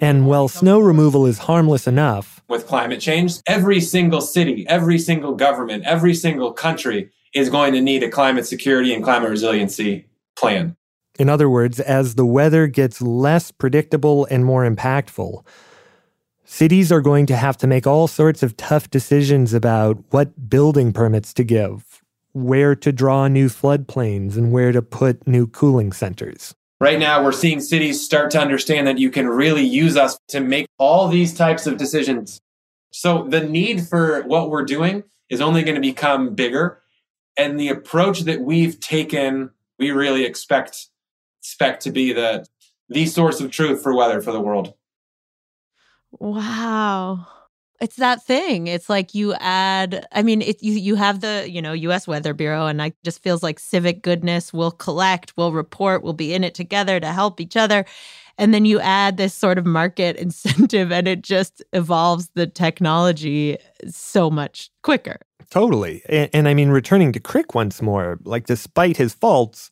[0.01, 5.35] And while snow removal is harmless enough, with climate change, every single city, every single
[5.35, 10.77] government, every single country is going to need a climate security and climate resiliency plan.
[11.19, 15.45] In other words, as the weather gets less predictable and more impactful,
[16.55, 20.93] cities are going to have to make all sorts of tough decisions about what building
[20.93, 22.01] permits to give,
[22.33, 26.55] where to draw new floodplains, and where to put new cooling centers.
[26.81, 30.39] Right now, we're seeing cities start to understand that you can really use us to
[30.39, 32.41] make all these types of decisions.
[32.93, 36.81] So, the need for what we're doing is only going to become bigger.
[37.37, 40.87] And the approach that we've taken, we really expect,
[41.41, 42.47] expect to be the,
[42.89, 44.75] the source of truth for weather for the world.
[46.19, 47.27] Wow.
[47.81, 48.67] It's that thing.
[48.67, 52.33] It's like you add I mean, it, you you have the, you know, US Weather
[52.33, 56.45] Bureau and I just feels like civic goodness We'll collect, we'll report, we'll be in
[56.45, 57.85] it together to help each other.
[58.39, 63.59] And then you add this sort of market incentive and it just evolves the technology
[63.89, 65.19] so much quicker.
[65.51, 66.03] Totally.
[66.09, 69.71] And, and I mean, returning to Krick once more, like despite his faults,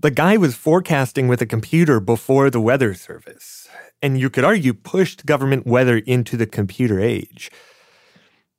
[0.00, 3.66] the guy was forecasting with a computer before the weather service
[4.02, 7.50] and you could argue pushed government weather into the computer age.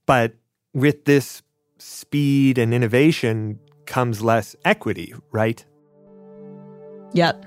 [0.05, 0.33] But
[0.73, 1.41] with this
[1.77, 5.63] speed and innovation comes less equity, right?
[7.13, 7.45] Yep.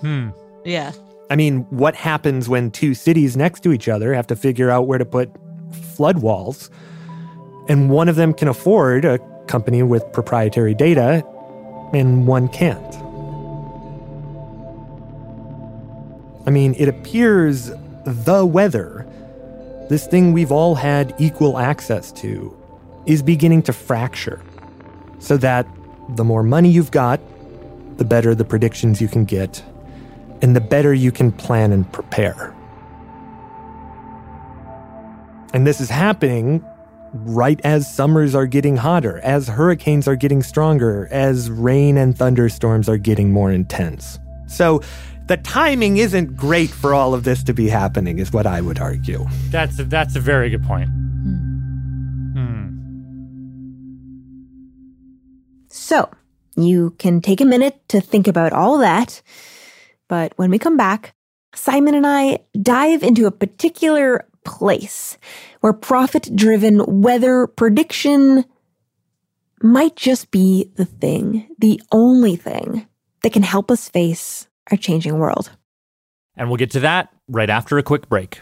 [0.00, 0.30] Hmm.
[0.64, 0.92] Yeah.
[1.30, 4.86] I mean, what happens when two cities next to each other have to figure out
[4.86, 5.30] where to put
[5.96, 6.70] flood walls,
[7.68, 11.24] and one of them can afford a company with proprietary data,
[11.92, 12.99] and one can't?
[16.46, 17.70] I mean, it appears
[18.04, 19.06] the weather,
[19.88, 22.56] this thing we've all had equal access to,
[23.06, 24.40] is beginning to fracture.
[25.18, 25.66] So that
[26.10, 27.20] the more money you've got,
[27.98, 29.62] the better the predictions you can get,
[30.40, 32.54] and the better you can plan and prepare.
[35.52, 36.64] And this is happening
[37.12, 42.88] right as summers are getting hotter, as hurricanes are getting stronger, as rain and thunderstorms
[42.88, 44.18] are getting more intense.
[44.46, 44.80] So,
[45.30, 48.80] the timing isn't great for all of this to be happening, is what I would
[48.80, 49.28] argue.
[49.50, 50.88] That's a, that's a very good point.
[52.34, 52.66] Hmm.
[55.68, 56.10] So,
[56.56, 59.22] you can take a minute to think about all that.
[60.08, 61.14] But when we come back,
[61.54, 65.16] Simon and I dive into a particular place
[65.60, 68.44] where profit driven weather prediction
[69.62, 72.88] might just be the thing, the only thing
[73.22, 75.50] that can help us face our changing world.
[76.36, 78.40] And we'll get to that right after a quick break.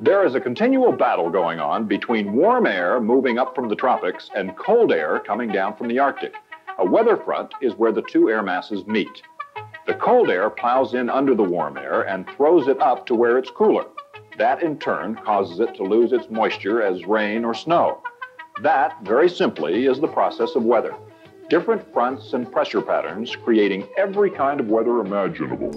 [0.00, 4.28] There is a continual battle going on between warm air moving up from the tropics
[4.34, 6.34] and cold air coming down from the Arctic.
[6.78, 9.22] A weather front is where the two air masses meet.
[9.86, 13.38] The cold air plows in under the warm air and throws it up to where
[13.38, 13.86] it's cooler.
[14.36, 18.02] That in turn causes it to lose its moisture as rain or snow.
[18.62, 20.94] That, very simply, is the process of weather
[21.48, 25.70] different fronts and pressure patterns, creating every kind of weather imaginable.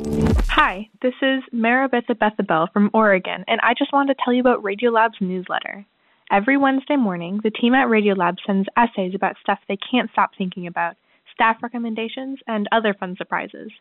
[0.47, 4.63] Hi, this is Maribetha Bethabel from Oregon, and I just wanted to tell you about
[4.63, 5.85] Radiolab's newsletter.
[6.31, 10.67] Every Wednesday morning, the team at Radiolab sends essays about stuff they can't stop thinking
[10.67, 10.95] about,
[11.33, 13.71] staff recommendations, and other fun surprises.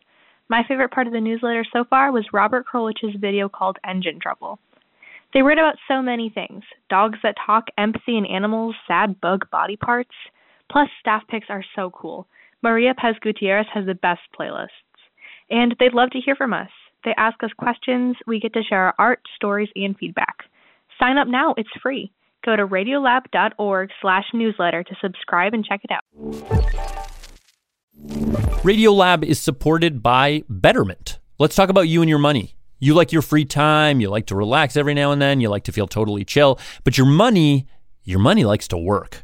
[0.47, 4.59] My favorite part of the newsletter so far was Robert Krulwich's video called Engine Trouble.
[5.33, 9.75] They write about so many things dogs that talk, empathy in animals, sad bug body
[9.75, 10.15] parts.
[10.71, 12.27] Plus, staff picks are so cool.
[12.61, 14.67] Maria Paz Gutierrez has the best playlists.
[15.49, 16.69] And they'd love to hear from us.
[17.05, 20.43] They ask us questions, we get to share our art, stories, and feedback.
[20.99, 22.11] Sign up now, it's free.
[22.45, 26.03] Go to radiolab.org slash newsletter to subscribe and check it out.
[28.63, 31.19] Radiolab is supported by Betterment.
[31.37, 32.55] Let's talk about you and your money.
[32.79, 35.63] You like your free time, you like to relax every now and then, you like
[35.65, 37.67] to feel totally chill, but your money,
[38.03, 39.23] your money likes to work.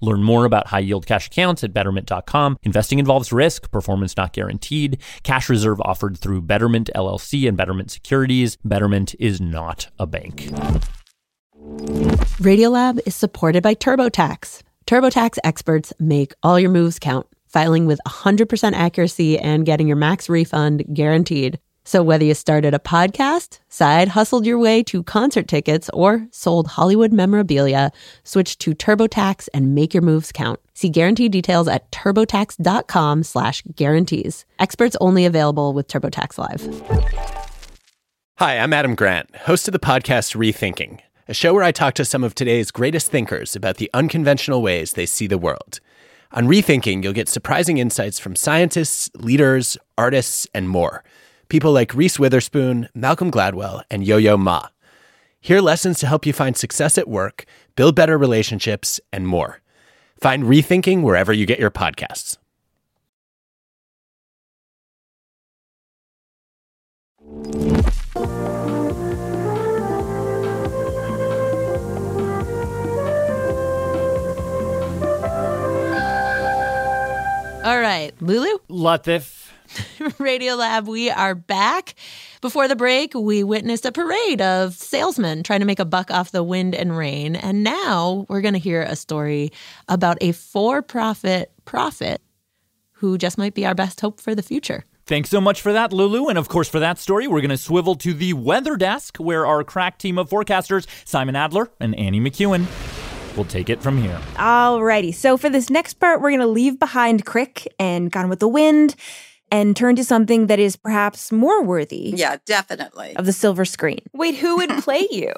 [0.00, 2.58] Learn more about high yield cash accounts at betterment.com.
[2.62, 5.00] Investing involves risk, performance not guaranteed.
[5.22, 8.56] Cash reserve offered through Betterment LLC and Betterment Securities.
[8.64, 10.50] Betterment is not a bank.
[12.40, 14.62] Radiolab is supported by TurboTax.
[14.86, 20.28] TurboTax experts make all your moves count, filing with 100% accuracy and getting your max
[20.28, 21.60] refund guaranteed.
[21.90, 26.68] So whether you started a podcast, side hustled your way to concert tickets, or sold
[26.68, 27.90] Hollywood memorabilia,
[28.22, 30.60] switch to TurboTax and make your moves count.
[30.72, 34.44] See guarantee details at turbotax.com slash guarantees.
[34.60, 36.62] Experts only available with TurboTax Live.
[38.36, 42.04] Hi, I'm Adam Grant, host of the podcast Rethinking, a show where I talk to
[42.04, 45.80] some of today's greatest thinkers about the unconventional ways they see the world.
[46.30, 51.02] On Rethinking, you'll get surprising insights from scientists, leaders, artists, and more.
[51.50, 54.68] People like Reese Witherspoon, Malcolm Gladwell, and Yo Yo Ma.
[55.40, 59.60] Hear lessons to help you find success at work, build better relationships, and more.
[60.22, 62.38] Find Rethinking wherever you get your podcasts.
[77.64, 78.58] All right, Lulu?
[78.70, 79.50] Latif.
[79.98, 81.94] Radiolab, we are back.
[82.40, 86.32] Before the break, we witnessed a parade of salesmen trying to make a buck off
[86.32, 87.36] the wind and rain.
[87.36, 89.52] And now we're going to hear a story
[89.88, 92.20] about a for profit prophet
[92.92, 94.84] who just might be our best hope for the future.
[95.06, 96.28] Thanks so much for that, Lulu.
[96.28, 99.46] And of course, for that story, we're going to swivel to the weather desk where
[99.46, 102.66] our crack team of forecasters, Simon Adler and Annie McEwen,
[103.36, 104.20] will take it from here.
[104.34, 105.14] Alrighty.
[105.14, 108.48] So for this next part, we're going to leave behind Krick and Gone with the
[108.48, 108.96] Wind
[109.50, 112.12] and turn to something that is perhaps more worthy.
[112.16, 113.16] Yeah, definitely.
[113.16, 114.00] Of the silver screen.
[114.12, 115.32] Wait, who would play you?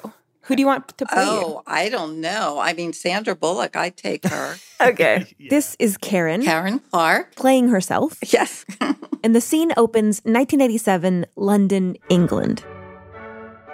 [0.47, 1.61] Who do you want to play oh, you?
[1.67, 2.59] I don't know.
[2.59, 4.55] I mean, Sandra Bullock, I'd take her.
[4.81, 5.25] Okay.
[5.49, 6.43] This is Karen.
[6.43, 7.35] Karen Clark.
[7.35, 8.17] Playing herself.
[8.33, 8.65] Yes.
[9.23, 12.65] and the scene opens 1987, London, England.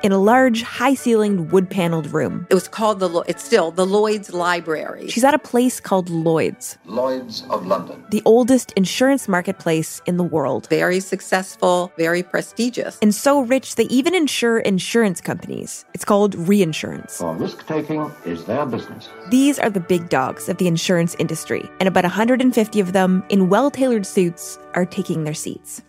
[0.02, 2.48] In a large, high ceilinged, wood paneled room.
[2.50, 5.10] It was called the, it's still the Lloyd's Library.
[5.10, 8.06] She's at a place called Lloyd's, Lloyd's of London.
[8.10, 10.68] the oldest insurance marketplace in the world.
[10.70, 12.98] Very successful, very prestigious.
[13.02, 15.84] And so rich they even insure insurance companies.
[15.94, 17.18] It's called reinsurance.
[17.18, 19.10] For risk taking is their business.
[19.30, 23.50] These are the big dogs of the insurance industry, and about 150 of them in
[23.50, 25.82] well tailored suits are taking their seats.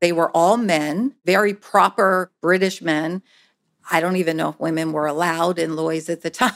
[0.00, 3.22] They were all men, very proper British men.
[3.92, 6.54] I don't even know if women were allowed in Lloyd's at the time.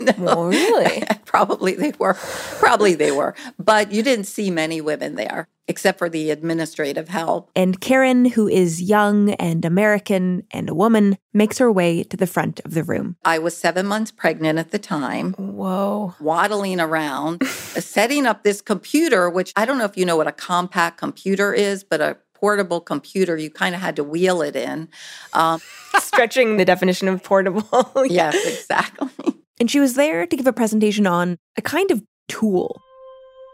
[0.18, 0.44] No.
[0.44, 1.02] really?
[1.24, 2.14] probably they were.
[2.14, 3.34] Probably they were.
[3.58, 7.50] But you didn't see many women there, except for the administrative help.
[7.54, 12.26] And Karen, who is young and American and a woman, makes her way to the
[12.26, 13.16] front of the room.
[13.24, 15.34] I was seven months pregnant at the time.
[15.34, 16.14] Whoa.
[16.20, 20.32] Waddling around, setting up this computer, which I don't know if you know what a
[20.32, 24.88] compact computer is, but a portable computer, you kind of had to wheel it in.
[25.34, 25.60] Um,
[25.98, 27.92] Stretching the definition of portable.
[28.06, 29.34] yes, exactly.
[29.60, 32.80] And she was there to give a presentation on a kind of tool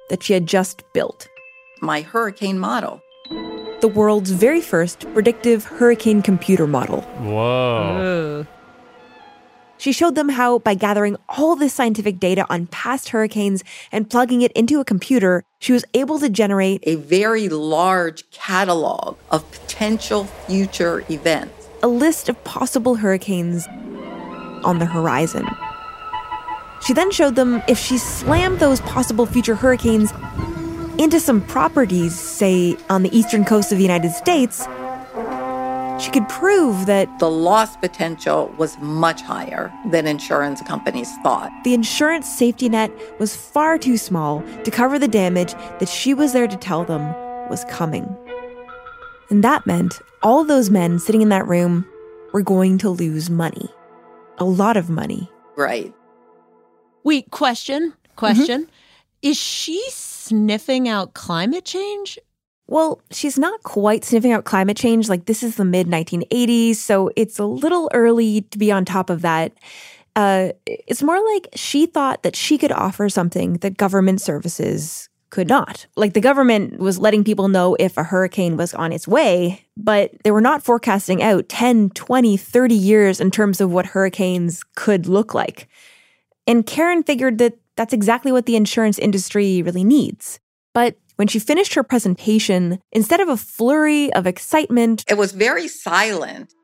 [0.08, 1.26] that she had just built.
[1.82, 3.02] My hurricane model.
[3.80, 7.02] The world's very first predictive hurricane computer model.
[7.02, 8.46] Whoa.
[9.78, 13.62] She showed them how, by gathering all this scientific data on past hurricanes
[13.92, 19.16] and plugging it into a computer, she was able to generate a very large catalog
[19.30, 23.66] of potential future events, a list of possible hurricanes
[24.64, 25.46] on the horizon.
[26.82, 30.12] She then showed them if she slammed those possible future hurricanes
[30.98, 34.66] into some properties, say on the eastern coast of the United States,
[35.98, 41.50] she could prove that the loss potential was much higher than insurance companies thought.
[41.64, 46.32] The insurance safety net was far too small to cover the damage that she was
[46.32, 47.02] there to tell them
[47.48, 48.16] was coming.
[49.30, 51.86] And that meant all those men sitting in that room
[52.32, 53.68] were going to lose money.
[54.38, 55.30] A lot of money.
[55.56, 55.94] Right.
[57.04, 58.62] Wait, question, question.
[58.62, 58.70] Mm-hmm.
[59.22, 62.18] Is she sniffing out climate change?
[62.68, 65.08] Well, she's not quite sniffing out climate change.
[65.08, 69.08] Like, this is the mid 1980s, so it's a little early to be on top
[69.08, 69.52] of that.
[70.16, 75.48] Uh, it's more like she thought that she could offer something that government services could
[75.48, 75.86] not.
[75.96, 80.12] Like the government was letting people know if a hurricane was on its way, but
[80.24, 85.06] they were not forecasting out 10, 20, 30 years in terms of what hurricanes could
[85.06, 85.68] look like.
[86.46, 90.40] And Karen figured that that's exactly what the insurance industry really needs.
[90.72, 95.68] But when she finished her presentation, instead of a flurry of excitement, it was very
[95.68, 96.54] silent.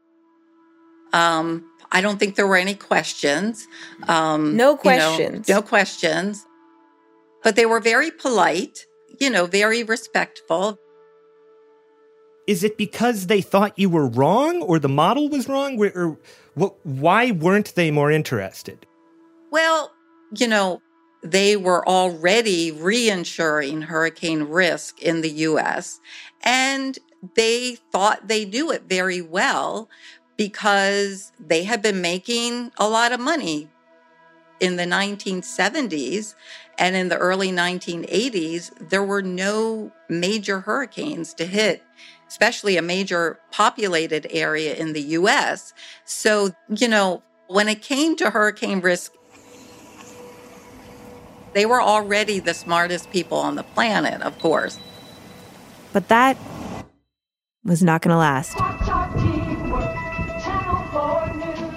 [1.12, 3.66] Um, I don't think there were any questions.
[4.09, 5.48] Um, no you know, questions.
[5.48, 6.46] no questions.
[7.42, 8.86] But they were very polite,
[9.20, 10.78] you know, very respectful.
[12.46, 15.78] Is it because they thought you were wrong or the model was wrong?
[15.80, 16.18] Or, or
[16.55, 18.86] what, why weren't they more interested?
[19.50, 19.92] Well,
[20.36, 20.80] you know,
[21.22, 26.00] they were already reinsuring hurricane risk in the US
[26.42, 26.98] and
[27.36, 29.88] they thought they do it very well
[30.36, 33.68] because they had been making a lot of money
[34.58, 36.34] in the 1970s
[36.78, 41.82] and in the early 1980s there were no major hurricanes to hit
[42.28, 45.72] especially a major populated area in the US
[46.04, 49.12] so you know when it came to hurricane risk
[51.53, 54.78] they were already the smartest people on the planet, of course.
[55.92, 56.36] But that
[57.64, 58.57] was not going to last.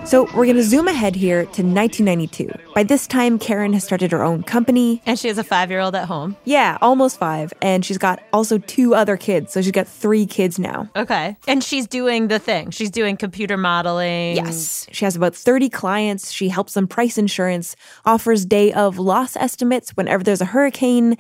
[0.06, 2.52] So we're going to zoom ahead here to 1992.
[2.76, 5.02] By this time, Karen has started her own company.
[5.08, 6.38] And she has a five year old at home.
[6.46, 7.52] Yeah, almost five.
[7.60, 9.52] And she's got also two other kids.
[9.52, 10.92] So she's got three kids now.
[10.96, 11.36] Okay.
[11.48, 12.70] And she's doing the thing.
[12.70, 14.36] She's doing computer modeling.
[14.36, 14.86] Yes.
[14.92, 16.32] She has about 30 clients.
[16.32, 17.76] She helps them price insurance,
[18.06, 21.18] offers day of loss estimates whenever there's a hurricane.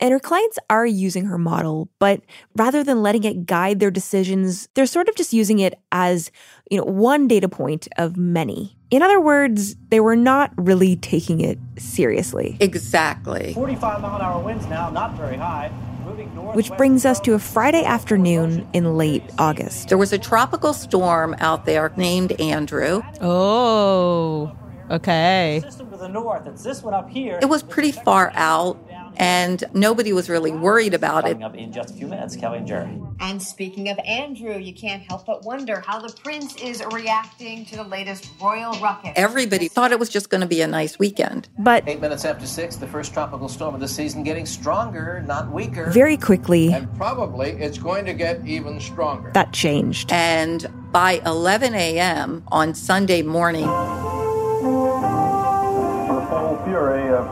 [0.00, 2.20] And her clients are using her model, but
[2.56, 6.30] rather than letting it guide their decisions, they're sort of just using it as,
[6.70, 8.76] you know, one data point of many.
[8.90, 12.56] In other words, they were not really taking it seriously.
[12.60, 13.52] Exactly.
[13.54, 15.70] 45 mile an hour winds now, not very high.
[16.04, 19.88] Moving north, Which brings us to a Friday afternoon in late August.
[19.88, 23.02] There was a tropical storm out there named Andrew.
[23.20, 24.56] Oh,
[24.90, 25.60] okay.
[25.64, 27.38] System to the north, it's this one up here.
[27.42, 28.87] It was pretty far out
[29.18, 31.32] and nobody was really worried about it.
[31.32, 33.00] Coming up in just a few minutes, Kelly and Jerry.
[33.20, 37.76] And speaking of Andrew, you can't help but wonder how the prince is reacting to
[37.76, 39.10] the latest royal ruckus.
[39.16, 41.48] Everybody thought it was just going to be a nice weekend.
[41.58, 45.50] But eight minutes after six, the first tropical storm of the season getting stronger, not
[45.50, 45.90] weaker.
[45.90, 49.32] Very quickly, and probably it's going to get even stronger.
[49.34, 50.12] That changed.
[50.12, 52.44] And by 11 a.m.
[52.48, 53.68] on Sunday morning,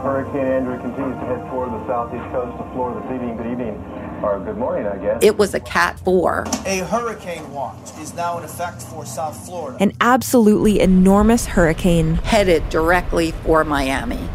[0.03, 3.37] Hurricane Andrew continues to head toward the southeast coast of Florida this evening.
[3.37, 3.75] Good evening,
[4.23, 5.23] or good morning, I guess.
[5.23, 6.45] It was a Cat 4.
[6.67, 9.83] A hurricane watch is now in effect for South Florida.
[9.83, 14.29] An absolutely enormous hurricane headed directly for Miami.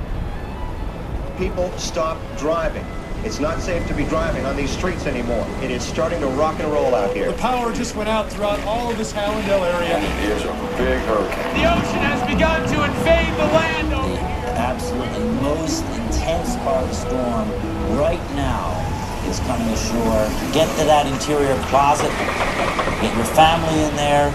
[1.37, 2.85] People stop driving.
[3.23, 5.45] It's not safe to be driving on these streets anymore.
[5.61, 7.31] It is starting to rock and roll out here.
[7.31, 9.99] The power just went out throughout all of this Hallandale area.
[9.99, 11.53] It is a big hurricane.
[11.53, 14.30] The ocean has begun to invade the land over here.
[14.55, 17.49] Absolutely most intense part of the storm
[17.97, 18.77] right now
[19.27, 20.27] is coming ashore.
[20.53, 22.11] Get to that interior closet.
[23.01, 24.31] Get your family in there.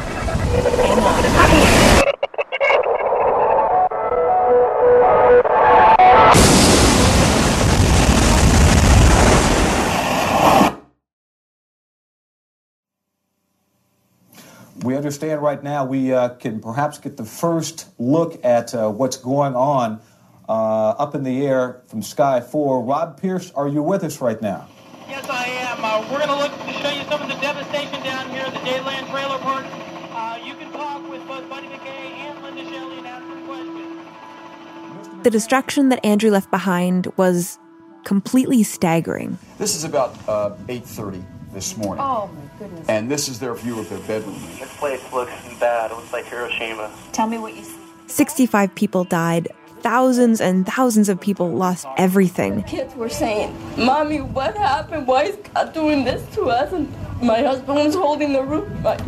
[14.87, 19.16] We understand right now we uh, can perhaps get the first look at uh, what's
[19.16, 20.01] going on
[20.49, 22.84] uh, up in the air from Sky 4.
[22.84, 24.68] Rob Pierce, are you with us right now?
[25.09, 25.84] Yes, I am.
[25.84, 28.53] Uh, we're going to look to show you some of the devastation down here at
[28.53, 29.66] the Dayland Trailer Park.
[29.66, 35.24] Uh, you can talk with both Buddy MacKay and Linda Shelley and ask them questions.
[35.24, 37.59] The destruction that Andrew left behind was
[38.05, 39.37] completely staggering.
[39.59, 41.24] This is about uh, 8.30
[41.57, 42.04] this morning.
[42.04, 42.86] Oh, my goodness.
[42.86, 44.38] And this is their view of their bedroom.
[44.61, 45.90] This place looks bad.
[45.90, 46.92] It looks like Hiroshima.
[47.12, 47.78] Tell me what you see.
[48.09, 49.48] 65 people died.
[49.80, 52.62] Thousands and thousands of people lost everything.
[52.64, 55.07] Kids were saying, Mommy, what happened?
[55.07, 56.74] Why is God doing this to us?
[56.74, 56.92] And
[57.22, 58.68] my husband was holding the roof.
[58.82, 58.98] My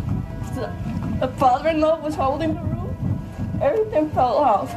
[1.37, 3.61] father in law was holding the roof.
[3.61, 4.73] Everything fell off.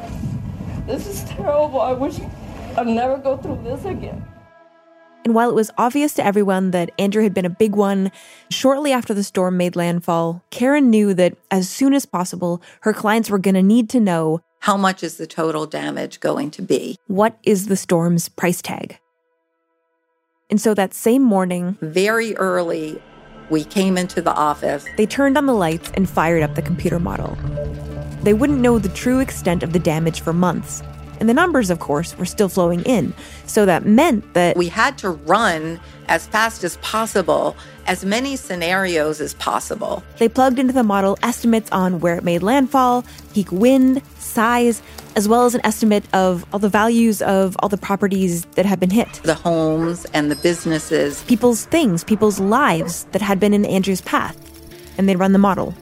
[0.86, 1.80] This is terrible.
[1.80, 2.20] I wish
[2.76, 4.22] I'd never go through this again.
[5.24, 8.10] And while it was obvious to everyone that Andrew had been a big one,
[8.50, 13.30] shortly after the storm made landfall, Karen knew that as soon as possible, her clients
[13.30, 16.96] were going to need to know how much is the total damage going to be?
[17.08, 19.00] What is the storm's price tag?
[20.50, 23.02] And so that same morning, very early,
[23.50, 24.86] we came into the office.
[24.96, 27.36] They turned on the lights and fired up the computer model.
[28.22, 30.80] They wouldn't know the true extent of the damage for months
[31.22, 33.14] And the numbers, of course, were still flowing in.
[33.46, 37.56] So that meant that we had to run as fast as possible
[37.86, 40.02] as many scenarios as possible.
[40.18, 43.04] They plugged into the model estimates on where it made landfall,
[43.34, 44.82] peak wind, size,
[45.14, 48.80] as well as an estimate of all the values of all the properties that had
[48.80, 49.20] been hit.
[49.22, 51.22] The homes and the businesses.
[51.28, 54.36] People's things, people's lives that had been in Andrew's path.
[54.98, 55.72] And they'd run the model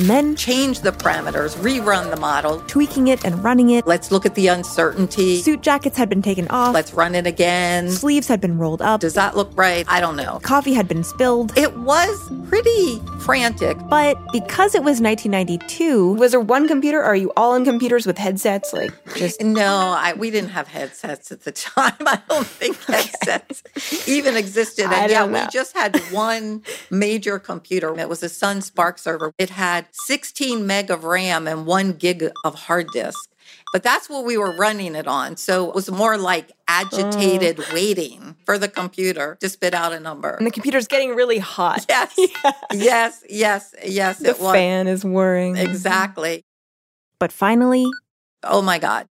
[0.00, 3.86] and then change the parameters, rerun the model, tweaking it and running it.
[3.86, 5.42] Let's look at the uncertainty.
[5.42, 6.72] Suit jackets had been taken off.
[6.72, 7.90] Let's run it again.
[7.90, 9.02] Sleeves had been rolled up.
[9.02, 9.84] Does that look right?
[9.90, 10.40] I don't know.
[10.42, 11.52] Coffee had been spilled.
[11.54, 13.76] It was pretty frantic.
[13.90, 17.02] But because it was 1992, was there one computer?
[17.02, 18.72] Are you all on computers with headsets?
[18.72, 21.92] Like just no, I, we didn't have headsets at the time.
[22.00, 23.62] I don't think headsets
[24.08, 24.86] even existed.
[24.86, 25.44] And yeah, know.
[25.44, 27.96] we just had one major computer.
[27.98, 29.34] It was a Sun SPARC server.
[29.36, 33.30] It had 16 meg of RAM and one gig of hard disk.
[33.72, 35.36] But that's what we were running it on.
[35.36, 37.74] So it was more like agitated oh.
[37.74, 40.30] waiting for the computer to spit out a number.
[40.30, 41.86] And the computer's getting really hot.
[41.90, 42.14] Yes.
[42.18, 42.52] yeah.
[42.72, 44.18] Yes, yes, yes.
[44.18, 45.56] The fan is whirring.
[45.56, 46.44] Exactly.
[47.18, 47.86] But finally,
[48.42, 49.06] oh my God.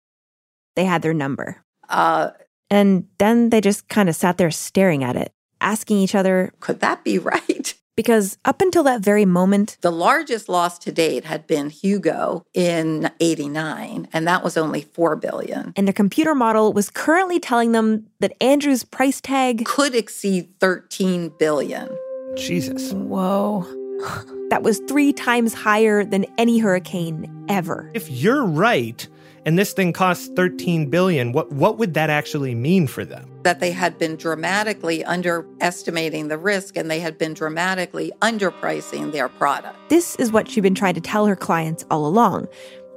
[0.75, 1.63] They had their number.
[1.89, 2.31] Uh,
[2.69, 6.79] and then they just kind of sat there staring at it, asking each other, Could
[6.81, 7.64] that be right?
[7.95, 13.09] Because up until that very moment, the largest loss to date had been Hugo in
[13.19, 15.71] 89, and that was only 4 billion.
[15.77, 21.31] And their computer model was currently telling them that Andrew's price tag could exceed 13
[21.39, 21.89] billion.
[22.35, 22.93] Jesus.
[22.93, 23.65] Whoa.
[24.49, 27.89] That was three times higher than any hurricane ever.
[27.95, 29.05] If you're right,
[29.45, 33.29] and this thing costs 13 billion what what would that actually mean for them?
[33.43, 39.29] That they had been dramatically underestimating the risk and they had been dramatically underpricing their
[39.29, 39.77] product.
[39.89, 42.47] This is what she'd been trying to tell her clients all along.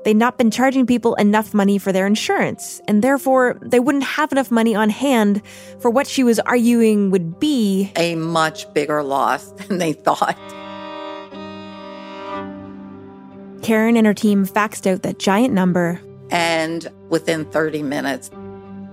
[0.04, 4.32] They'd not been charging people enough money for their insurance, and therefore they wouldn't have
[4.32, 5.42] enough money on hand
[5.80, 10.38] for what she was arguing would be a much bigger loss than they thought.
[13.60, 16.00] Karen and her team faxed out that giant number
[16.30, 18.30] and within 30 minutes,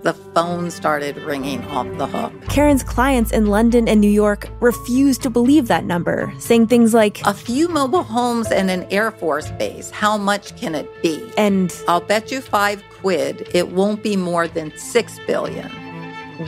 [0.05, 2.31] the phone started ringing off the hook.
[2.47, 7.25] Karen's clients in London and New York refused to believe that number, saying things like,
[7.25, 11.27] A few mobile homes and an Air Force base, how much can it be?
[11.39, 15.71] And I'll bet you five quid it won't be more than six billion.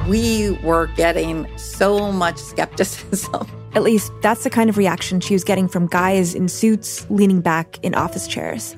[0.08, 3.48] We were getting so much skepticism.
[3.74, 7.42] At least that's the kind of reaction she was getting from guys in suits leaning
[7.42, 8.76] back in office chairs.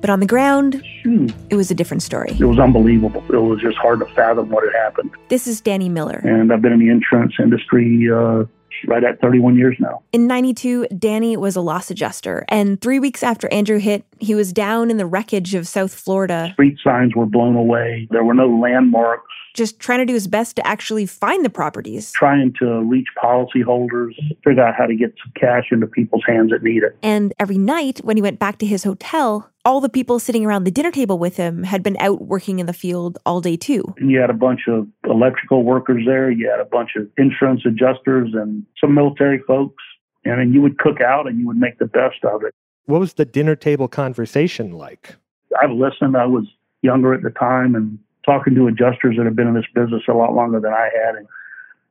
[0.00, 1.28] But on the ground, hmm.
[1.50, 2.36] it was a different story.
[2.38, 3.24] It was unbelievable.
[3.28, 5.10] It was just hard to fathom what had happened.
[5.28, 6.20] This is Danny Miller.
[6.24, 8.44] And I've been in the insurance industry uh,
[8.86, 10.02] right at 31 years now.
[10.12, 12.44] In 92, Danny was a loss adjuster.
[12.48, 16.50] And three weeks after Andrew hit, he was down in the wreckage of South Florida.
[16.52, 18.06] Street signs were blown away.
[18.10, 19.24] There were no landmarks
[19.54, 22.12] just trying to do his best to actually find the properties.
[22.12, 26.62] Trying to reach policyholders, figure out how to get some cash into people's hands that
[26.62, 26.96] need it.
[27.02, 30.64] And every night when he went back to his hotel, all the people sitting around
[30.64, 33.82] the dinner table with him had been out working in the field all day too.
[33.98, 37.62] And you had a bunch of electrical workers there, you had a bunch of insurance
[37.66, 39.82] adjusters and some military folks.
[40.24, 42.54] And then you would cook out and you would make the best of it.
[42.86, 45.16] What was the dinner table conversation like?
[45.60, 46.16] I've listened.
[46.16, 46.46] I was
[46.82, 50.12] younger at the time and talking to adjusters that have been in this business a
[50.12, 51.26] lot longer than I had, and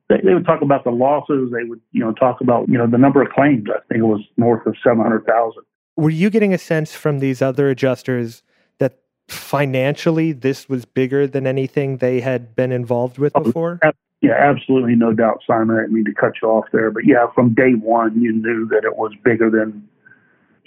[0.10, 1.52] they, they would talk about the losses.
[1.52, 3.68] They would, you know, talk about you know the number of claims.
[3.70, 5.64] I think it was north of seven hundred thousand.
[5.96, 8.44] Were you getting a sense from these other adjusters
[8.78, 13.80] that financially this was bigger than anything they had been involved with oh, before?
[14.22, 15.78] Yeah, absolutely, no doubt, Simon.
[15.78, 18.68] I didn't mean to cut you off there, but yeah, from day one, you knew
[18.70, 19.88] that it was bigger than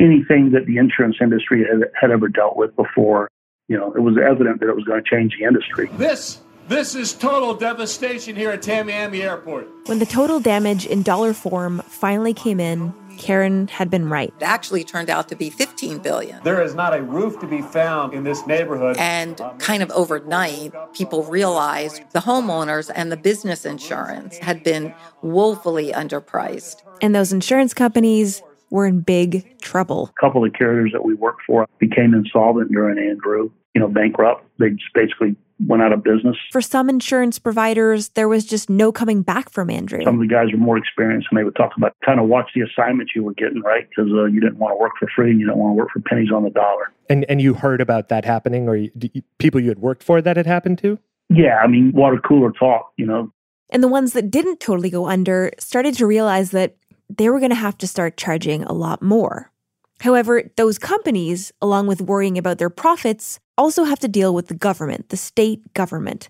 [0.01, 3.29] anything that the insurance industry had, had ever dealt with before
[3.71, 5.89] you know, it was evident that it was going to change the industry.
[5.97, 9.69] This this is total devastation here at Tamiami Airport.
[9.87, 14.33] When the total damage in dollar form finally came in, Karen had been right.
[14.41, 16.41] It actually turned out to be 15 billion.
[16.43, 18.97] There is not a roof to be found in this neighborhood.
[18.99, 25.93] And kind of overnight, people realized the homeowners and the business insurance had been woefully
[25.93, 26.83] underpriced.
[27.03, 30.13] And those insurance companies were in big trouble.
[30.17, 34.45] A couple of carriers that we worked for became insolvent during Andrew you know, bankrupt.
[34.59, 36.37] They just basically went out of business.
[36.51, 40.03] For some insurance providers, there was just no coming back from Andrew.
[40.05, 42.51] Some of the guys were more experienced and they would talk about kind of watch
[42.55, 43.89] the assignments you were getting, right?
[43.89, 45.91] Because uh, you didn't want to work for free and you didn't want to work
[45.93, 46.93] for pennies on the dollar.
[47.09, 48.91] And and you heard about that happening or you,
[49.39, 50.99] people you had worked for that had happened to?
[51.29, 53.33] Yeah, I mean, water cooler talk, you know.
[53.71, 56.77] And the ones that didn't totally go under started to realize that
[57.09, 59.53] they were going to have to start charging a lot more.
[60.01, 64.55] However, those companies, along with worrying about their profits, also have to deal with the
[64.55, 66.29] government, the state government.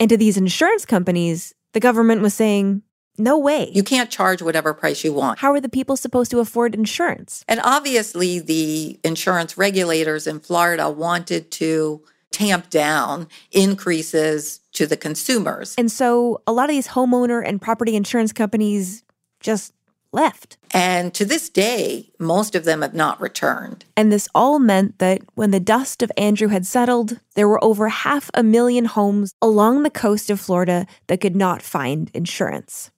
[0.00, 2.82] And to these insurance companies, the government was saying,
[3.18, 3.70] no way.
[3.72, 5.38] You can't charge whatever price you want.
[5.38, 7.44] How are the people supposed to afford insurance?
[7.46, 15.74] And obviously, the insurance regulators in Florida wanted to tamp down increases to the consumers.
[15.76, 19.04] And so a lot of these homeowner and property insurance companies
[19.40, 19.74] just
[20.12, 20.56] left.
[20.72, 23.84] And to this day, most of them have not returned.
[23.96, 27.88] And this all meant that when the dust of Andrew had settled, there were over
[27.88, 32.90] half a million homes along the coast of Florida that could not find insurance.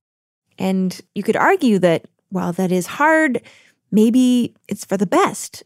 [0.59, 3.43] And you could argue that while that is hard,
[3.91, 5.62] maybe it's for the best.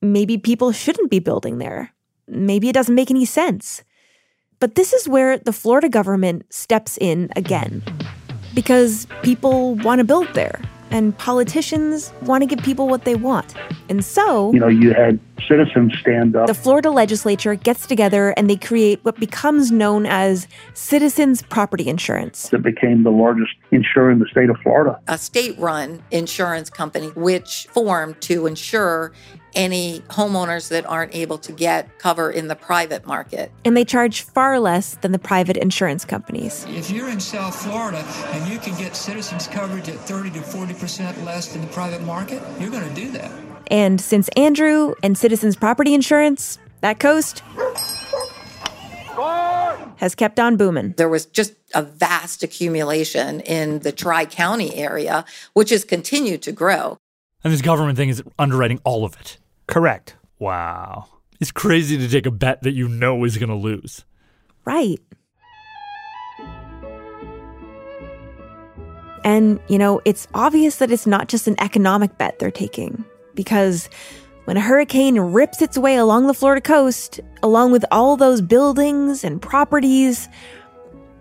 [0.00, 1.92] Maybe people shouldn't be building there.
[2.26, 3.82] Maybe it doesn't make any sense.
[4.58, 7.82] But this is where the Florida government steps in again.
[8.54, 10.60] Because people want to build there,
[10.92, 13.54] and politicians want to give people what they want.
[13.88, 15.18] And so, You know, you had
[15.48, 16.46] citizens stand up.
[16.46, 22.48] the Florida legislature gets together and they create what becomes known as Citizens Property Insurance.
[22.50, 24.98] that became the largest insurer in the state of Florida.
[25.08, 29.12] A state run insurance company which formed to insure
[29.54, 33.52] any homeowners that aren't able to get cover in the private market.
[33.64, 36.66] And they charge far less than the private insurance companies.
[36.68, 41.24] If you're in South Florida and you can get citizens coverage at 30 to 40%
[41.24, 43.32] less than the private market, you're going to do that.
[43.68, 47.42] And since Andrew and Citizens Property Insurance, that coast
[49.96, 50.94] has kept on booming.
[50.96, 55.24] There was just a vast accumulation in the Tri County area,
[55.54, 56.98] which has continued to grow.
[57.44, 59.38] And this government thing is underwriting all of it.
[59.66, 60.16] Correct.
[60.38, 61.06] Wow.
[61.40, 64.04] It's crazy to take a bet that you know is going to lose.
[64.64, 65.00] Right.
[69.24, 73.04] And, you know, it's obvious that it's not just an economic bet they're taking,
[73.34, 73.88] because
[74.44, 79.22] when a hurricane rips its way along the Florida coast, along with all those buildings
[79.22, 80.28] and properties,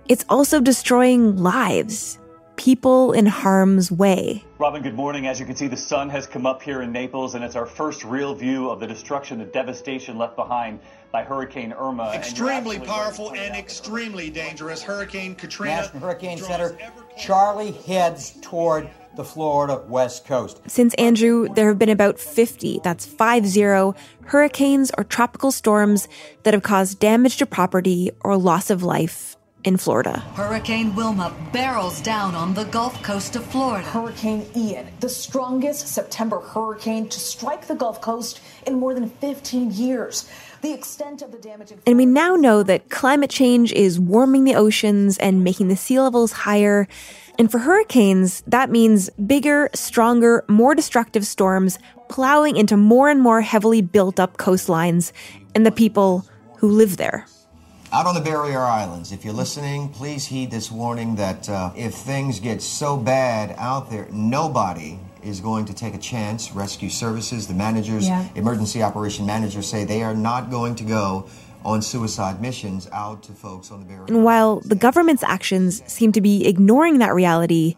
[0.07, 2.17] it's also destroying lives,
[2.55, 4.43] people in harm's way.
[4.61, 5.25] Robin, good morning.
[5.25, 7.65] As you can see, the sun has come up here in Naples, and it's our
[7.65, 10.79] first real view of the destruction, the devastation left behind
[11.11, 12.11] by Hurricane Irma.
[12.13, 14.83] Extremely absolutely powerful and extremely dangerous.
[14.83, 15.77] Hurricane Katrina.
[15.77, 16.77] National Hurricane Center,
[17.17, 20.61] Charlie heads toward the Florida West Coast.
[20.67, 23.55] Since Andrew, there have been about 50, that's 5
[24.25, 26.07] hurricanes or tropical storms
[26.43, 30.19] that have caused damage to property or loss of life in Florida.
[30.35, 33.85] Hurricane Wilma barrels down on the Gulf Coast of Florida.
[33.87, 39.71] Hurricane Ian, the strongest September hurricane to strike the Gulf Coast in more than 15
[39.71, 40.29] years.
[40.61, 41.73] The extent of the damage.
[41.85, 45.99] And we now know that climate change is warming the oceans and making the sea
[45.99, 46.87] levels higher.
[47.39, 53.41] And for hurricanes, that means bigger, stronger, more destructive storms plowing into more and more
[53.41, 55.11] heavily built up coastlines
[55.55, 56.25] and the people
[56.57, 57.25] who live there.
[57.93, 61.93] Out on the Barrier Islands, if you're listening, please heed this warning that uh, if
[61.93, 66.53] things get so bad out there, nobody is going to take a chance.
[66.53, 68.25] Rescue services, the managers, Yeah.
[68.35, 71.27] emergency operation managers say they are not going to go
[71.65, 76.13] on suicide missions out to folks on the Barrier And while the government's actions seem
[76.13, 77.75] to be ignoring that reality,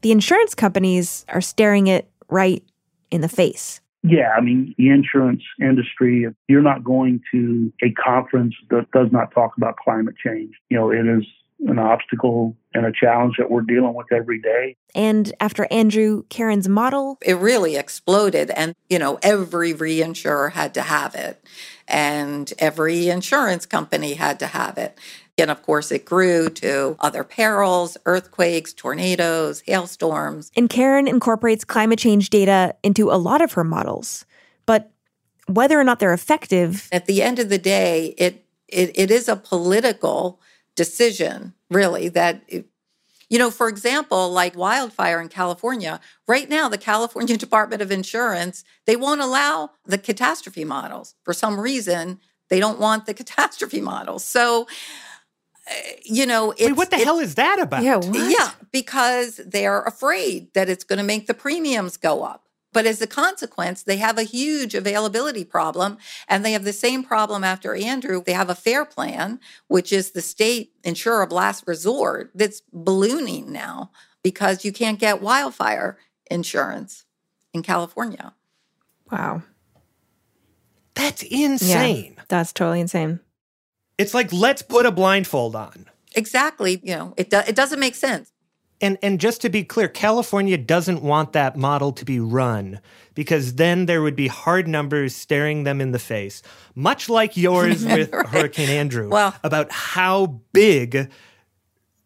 [0.00, 2.64] the insurance companies are staring it right
[3.12, 3.80] in the face.
[4.02, 9.08] Yeah, I mean, the insurance industry, if you're not going to a conference that does
[9.12, 10.54] not talk about climate change.
[10.70, 11.24] You know, it is
[11.66, 14.76] an obstacle and a challenge that we're dealing with every day.
[14.94, 20.82] And after Andrew Karen's model, It really exploded, and you know, every reinsurer had to
[20.82, 21.44] have it,
[21.86, 24.98] and every insurance company had to have it.
[25.42, 30.50] And of course, it grew to other perils, earthquakes, tornadoes, hailstorms.
[30.56, 34.24] and Karen incorporates climate change data into a lot of her models.
[34.64, 34.90] But
[35.48, 39.28] whether or not they're effective, At the end of the day, it it, it is
[39.28, 40.40] a political
[40.76, 42.66] decision, really, that it,
[43.28, 48.64] you know, for example, like wildfire in California, right now, the California Department of Insurance,
[48.86, 51.14] they won't allow the catastrophe models.
[51.24, 54.24] For some reason, they don't want the catastrophe models.
[54.24, 54.66] So,
[55.68, 57.82] Uh, you know, it's, what the hell is that about?
[57.82, 62.48] Yeah, Yeah, because they're afraid that it's going to make the premiums go up.
[62.72, 65.98] But as a consequence, they have a huge availability problem.
[66.26, 68.22] And they have the same problem after Andrew.
[68.24, 73.52] They have a fair plan, which is the state insurer of last resort that's ballooning
[73.52, 73.90] now
[74.22, 75.98] because you can't get wildfire
[76.30, 77.04] insurance
[77.52, 78.34] in California.
[79.10, 79.42] wow.
[80.94, 82.14] That's insane.
[82.16, 83.20] Yeah, that's totally insane.
[83.98, 85.86] It's like, let's put a blindfold on.
[86.14, 86.80] Exactly.
[86.82, 88.32] You know, it, do- it doesn't make sense.
[88.80, 92.80] And and just to be clear, California doesn't want that model to be run
[93.14, 96.42] because then there would be hard numbers staring them in the face,
[96.74, 98.26] much like yours with right.
[98.26, 101.12] Hurricane Andrew, well, about how big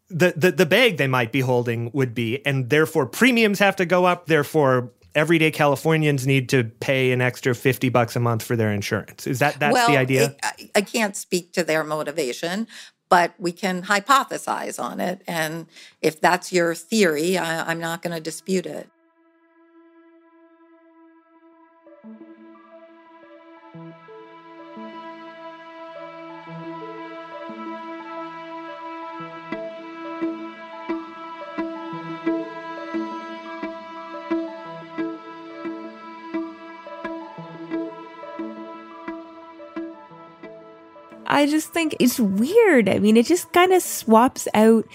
[0.09, 3.85] the, the the bag they might be holding would be, and therefore premiums have to
[3.85, 4.27] go up.
[4.27, 9.25] Therefore, everyday Californians need to pay an extra 50 bucks a month for their insurance.
[9.25, 10.35] Is that that's well, the idea?
[10.43, 12.67] I, I can't speak to their motivation,
[13.09, 15.23] but we can hypothesize on it.
[15.27, 15.65] And
[16.01, 18.89] if that's your theory, I, I'm not going to dispute it.
[41.37, 42.89] I just think it's weird.
[42.89, 44.87] I mean, it just kind of swaps out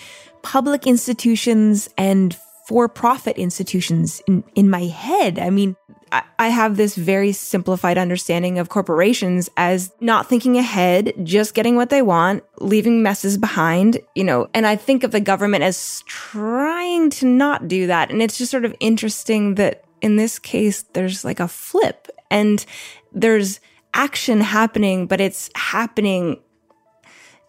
[0.42, 2.36] public institutions and
[2.66, 5.38] for profit institutions in, in my head.
[5.38, 5.76] I mean,
[6.10, 11.76] I, I have this very simplified understanding of corporations as not thinking ahead, just getting
[11.76, 16.02] what they want, leaving messes behind, you know, and I think of the government as
[16.08, 18.10] trying to not do that.
[18.10, 22.66] And it's just sort of interesting that in this case, there's like a flip and
[23.12, 23.60] there's
[23.94, 26.40] action happening, but it's happening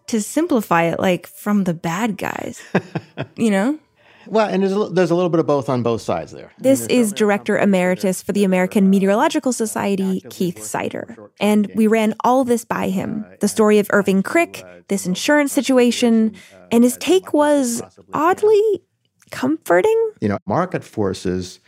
[0.08, 2.62] to simplify it like from the bad guys,
[3.36, 3.80] you know?
[4.28, 6.52] Well, and there's a, there's a little bit of both on both sides there.
[6.58, 11.30] This is Director Emeritus for the American Meteorological Society, Keith Seitter.
[11.39, 16.36] And we ran all this by him the story of Irving Krick, this insurance situation,
[16.72, 17.82] and his take was
[18.14, 18.82] oddly
[19.32, 20.12] comforting.
[20.22, 21.60] You know, market forces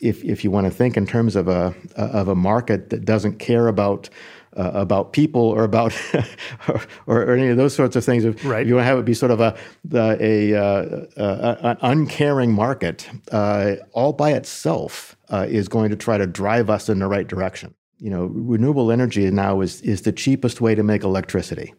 [0.00, 3.38] if if you want to think in terms of a of a market that doesn't
[3.38, 4.08] care about
[4.56, 5.94] uh, about people or about
[6.68, 8.24] or, or, any of those sorts of things.
[8.24, 8.62] If, right.
[8.62, 9.56] if you want to have it be sort of a
[9.92, 15.96] a, a, uh, a an uncaring market, uh, all by itself uh, is going to
[15.96, 17.74] try to drive us in the right direction.
[17.98, 21.74] You know, renewable energy now is is the cheapest way to make electricity,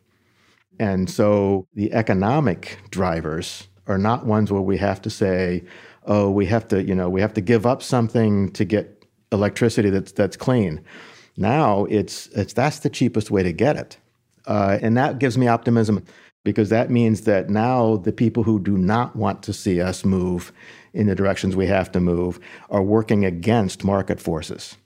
[0.79, 5.63] and so the economic drivers are not ones where we have to say
[6.07, 9.89] oh, we have to, you know, we have to give up something to get electricity
[9.89, 10.81] that's that's clean.
[11.35, 13.97] Now it's it's that's the cheapest way to get it,
[14.47, 16.03] uh, and that gives me optimism
[16.43, 20.53] because that means that now the people who do not want to see us move
[20.93, 22.39] in the directions we have to move
[22.69, 24.77] are working against market forces.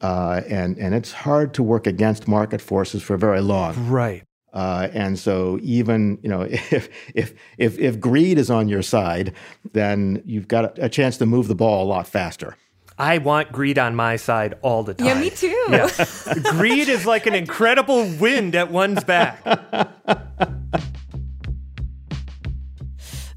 [0.00, 3.90] Uh, and and it's hard to work against market forces for very long.
[3.90, 4.22] Right.
[4.52, 9.32] Uh, and so even you know if if if if greed is on your side,
[9.72, 12.56] then you've got a, a chance to move the ball a lot faster.
[13.00, 15.06] I want greed on my side all the time.
[15.06, 15.66] Yeah, me too.
[15.70, 15.88] Yeah.
[16.50, 19.42] greed is like an incredible wind at one's back.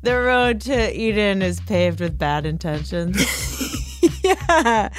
[0.02, 3.16] the road to Eden is paved with bad intentions.
[4.22, 4.90] yeah,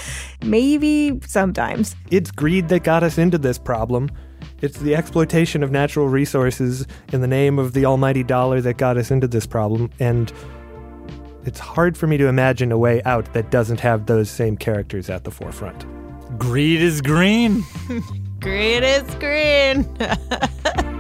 [0.43, 1.95] maybe sometimes.
[2.11, 4.09] It's greed that got us into this problem.
[4.61, 8.97] It's the exploitation of natural resources in the name of the almighty dollar that got
[8.97, 9.91] us into this problem.
[10.01, 10.33] And
[11.45, 15.11] it's hard for me to imagine a way out that doesn't have those same characters
[15.11, 15.85] at the forefront.
[16.39, 17.63] Greed is green.
[18.41, 19.85] Greed is green.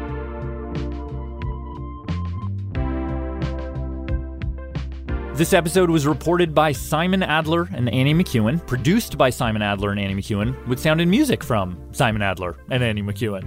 [5.34, 9.98] This episode was reported by Simon Adler and Annie McEwen, produced by Simon Adler and
[9.98, 13.44] Annie McEwen, with sound and music from Simon Adler and Annie McEwen.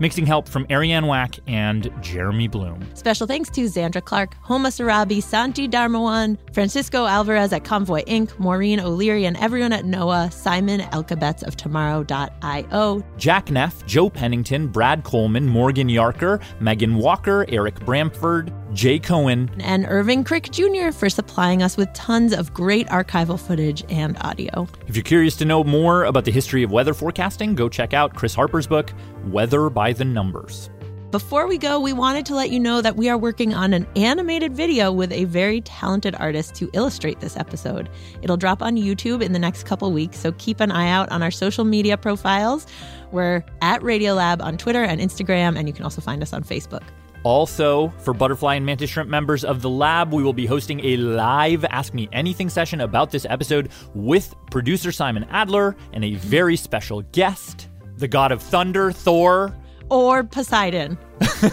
[0.00, 2.86] Mixing help from Arianne Wack and Jeremy Bloom.
[2.94, 8.78] Special thanks to Xandra Clark, Homa Sarabi, Santi Dharmawan, Francisco Alvarez at Convoy Inc., Maureen
[8.78, 15.46] O'Leary, and everyone at NOAA, Shimon Elkabetz of Tomorrow.io, Jack Neff, Joe Pennington, Brad Colman,
[15.46, 20.96] Morgan Yarker, Megan Walker, Eric Bramford, Jay Cohen, and Irving Krick Jr.
[20.96, 24.68] for supplying us with tons of great archival footage and audio.
[24.86, 28.14] If you're curious to know more about the history of weather forecasting, go check out
[28.14, 28.92] Kris Harper's book,
[29.26, 30.70] Weather by the Numbers.
[31.10, 33.84] Before we go, we wanted to let you know that we are working on an
[33.96, 37.88] animated video with a very talented artist to illustrate this episode.
[38.22, 41.20] It'll drop on YouTube in the next couple weeks, so keep an eye out on
[41.20, 42.64] our social media profiles.
[43.10, 46.84] We're at Radiolab on Twitter and Instagram, and you can also find us on Facebook.
[47.22, 50.96] Also, for Butterfly and Mantis Shrimp members of the lab, we will be hosting a
[50.96, 56.56] live Ask Me Anything session about this episode with producer Simon Adler and a very
[56.56, 57.68] special guest,
[57.98, 59.54] the god of thunder, Thor.
[59.90, 60.96] Or Poseidon.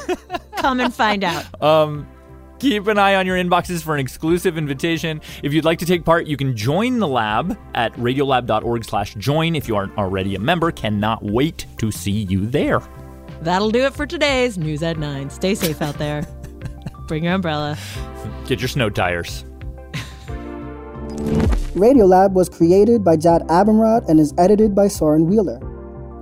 [0.58, 1.62] Come and find out.
[1.62, 2.08] Um,
[2.60, 5.22] keep an eye on your inboxes for an exclusive invitation.
[5.44, 9.56] If you'd like to take part, you can join the lab at radiolab.org slash join.
[9.56, 12.82] If you aren't already a member, cannot wait to see you there.
[13.42, 15.30] That'll do it for today's News at 9.
[15.30, 16.26] Stay safe out there.
[17.08, 17.78] Bring your umbrella.
[18.48, 19.44] Get your snow tires.
[21.76, 25.60] Radiolab was created by Jad Abumrad and is edited by Soren Wheeler.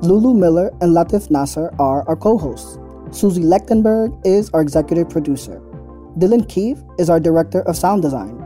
[0.02, 2.78] Lulu Miller and Latif Nasser are our co hosts.
[3.12, 5.62] Susie Lechtenberg is our executive producer.
[6.20, 8.45] Dylan Keefe is our director of sound design.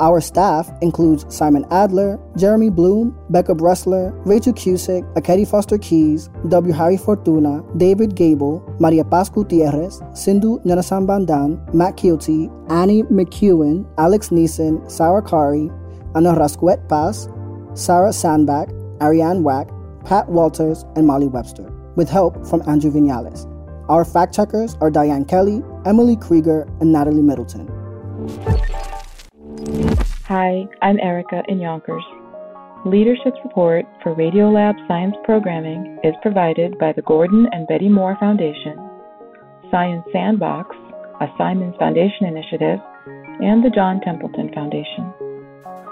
[0.00, 6.72] Our staff includes Simon Adler, Jeremy Bloom, Becca Bressler, Rachel Cusick, Ekedi Fausther-Keeys, W.
[6.72, 14.90] Harry Fortuna, David Gebel, Maria Paz Gutierrez, Sindhu Gnanasambandan, Matt Kielty, Annie McEwen, Alex Neason,
[14.90, 15.68] Sarah Qari,
[16.16, 17.28] Anna Rascouët-Paz,
[17.74, 18.70] Sarah Sandbach,
[19.00, 19.68] Arianne Wack,
[20.06, 23.46] Pat Walters, and Molly Webster, with help from Andrew Viñales.
[23.90, 27.68] Our fact checkers are Diane Kelly, Emily Krieger, and Natalie Middleton.
[29.60, 32.02] Hi, I'm Erica in Yonkers.
[32.86, 38.78] Leadership support for Radiolab Science Programming is provided by the Gordon and Betty Moore Foundation,
[39.70, 40.74] Science Sandbox,
[41.20, 42.78] a Simons Foundation initiative,
[43.44, 45.12] and the John Templeton Foundation.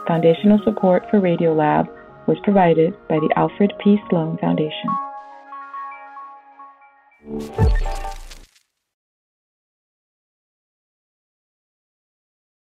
[0.06, 1.88] Foundational support for Radiolab
[2.26, 3.98] was provided by the Alfred P.
[4.08, 4.88] Sloan Foundation.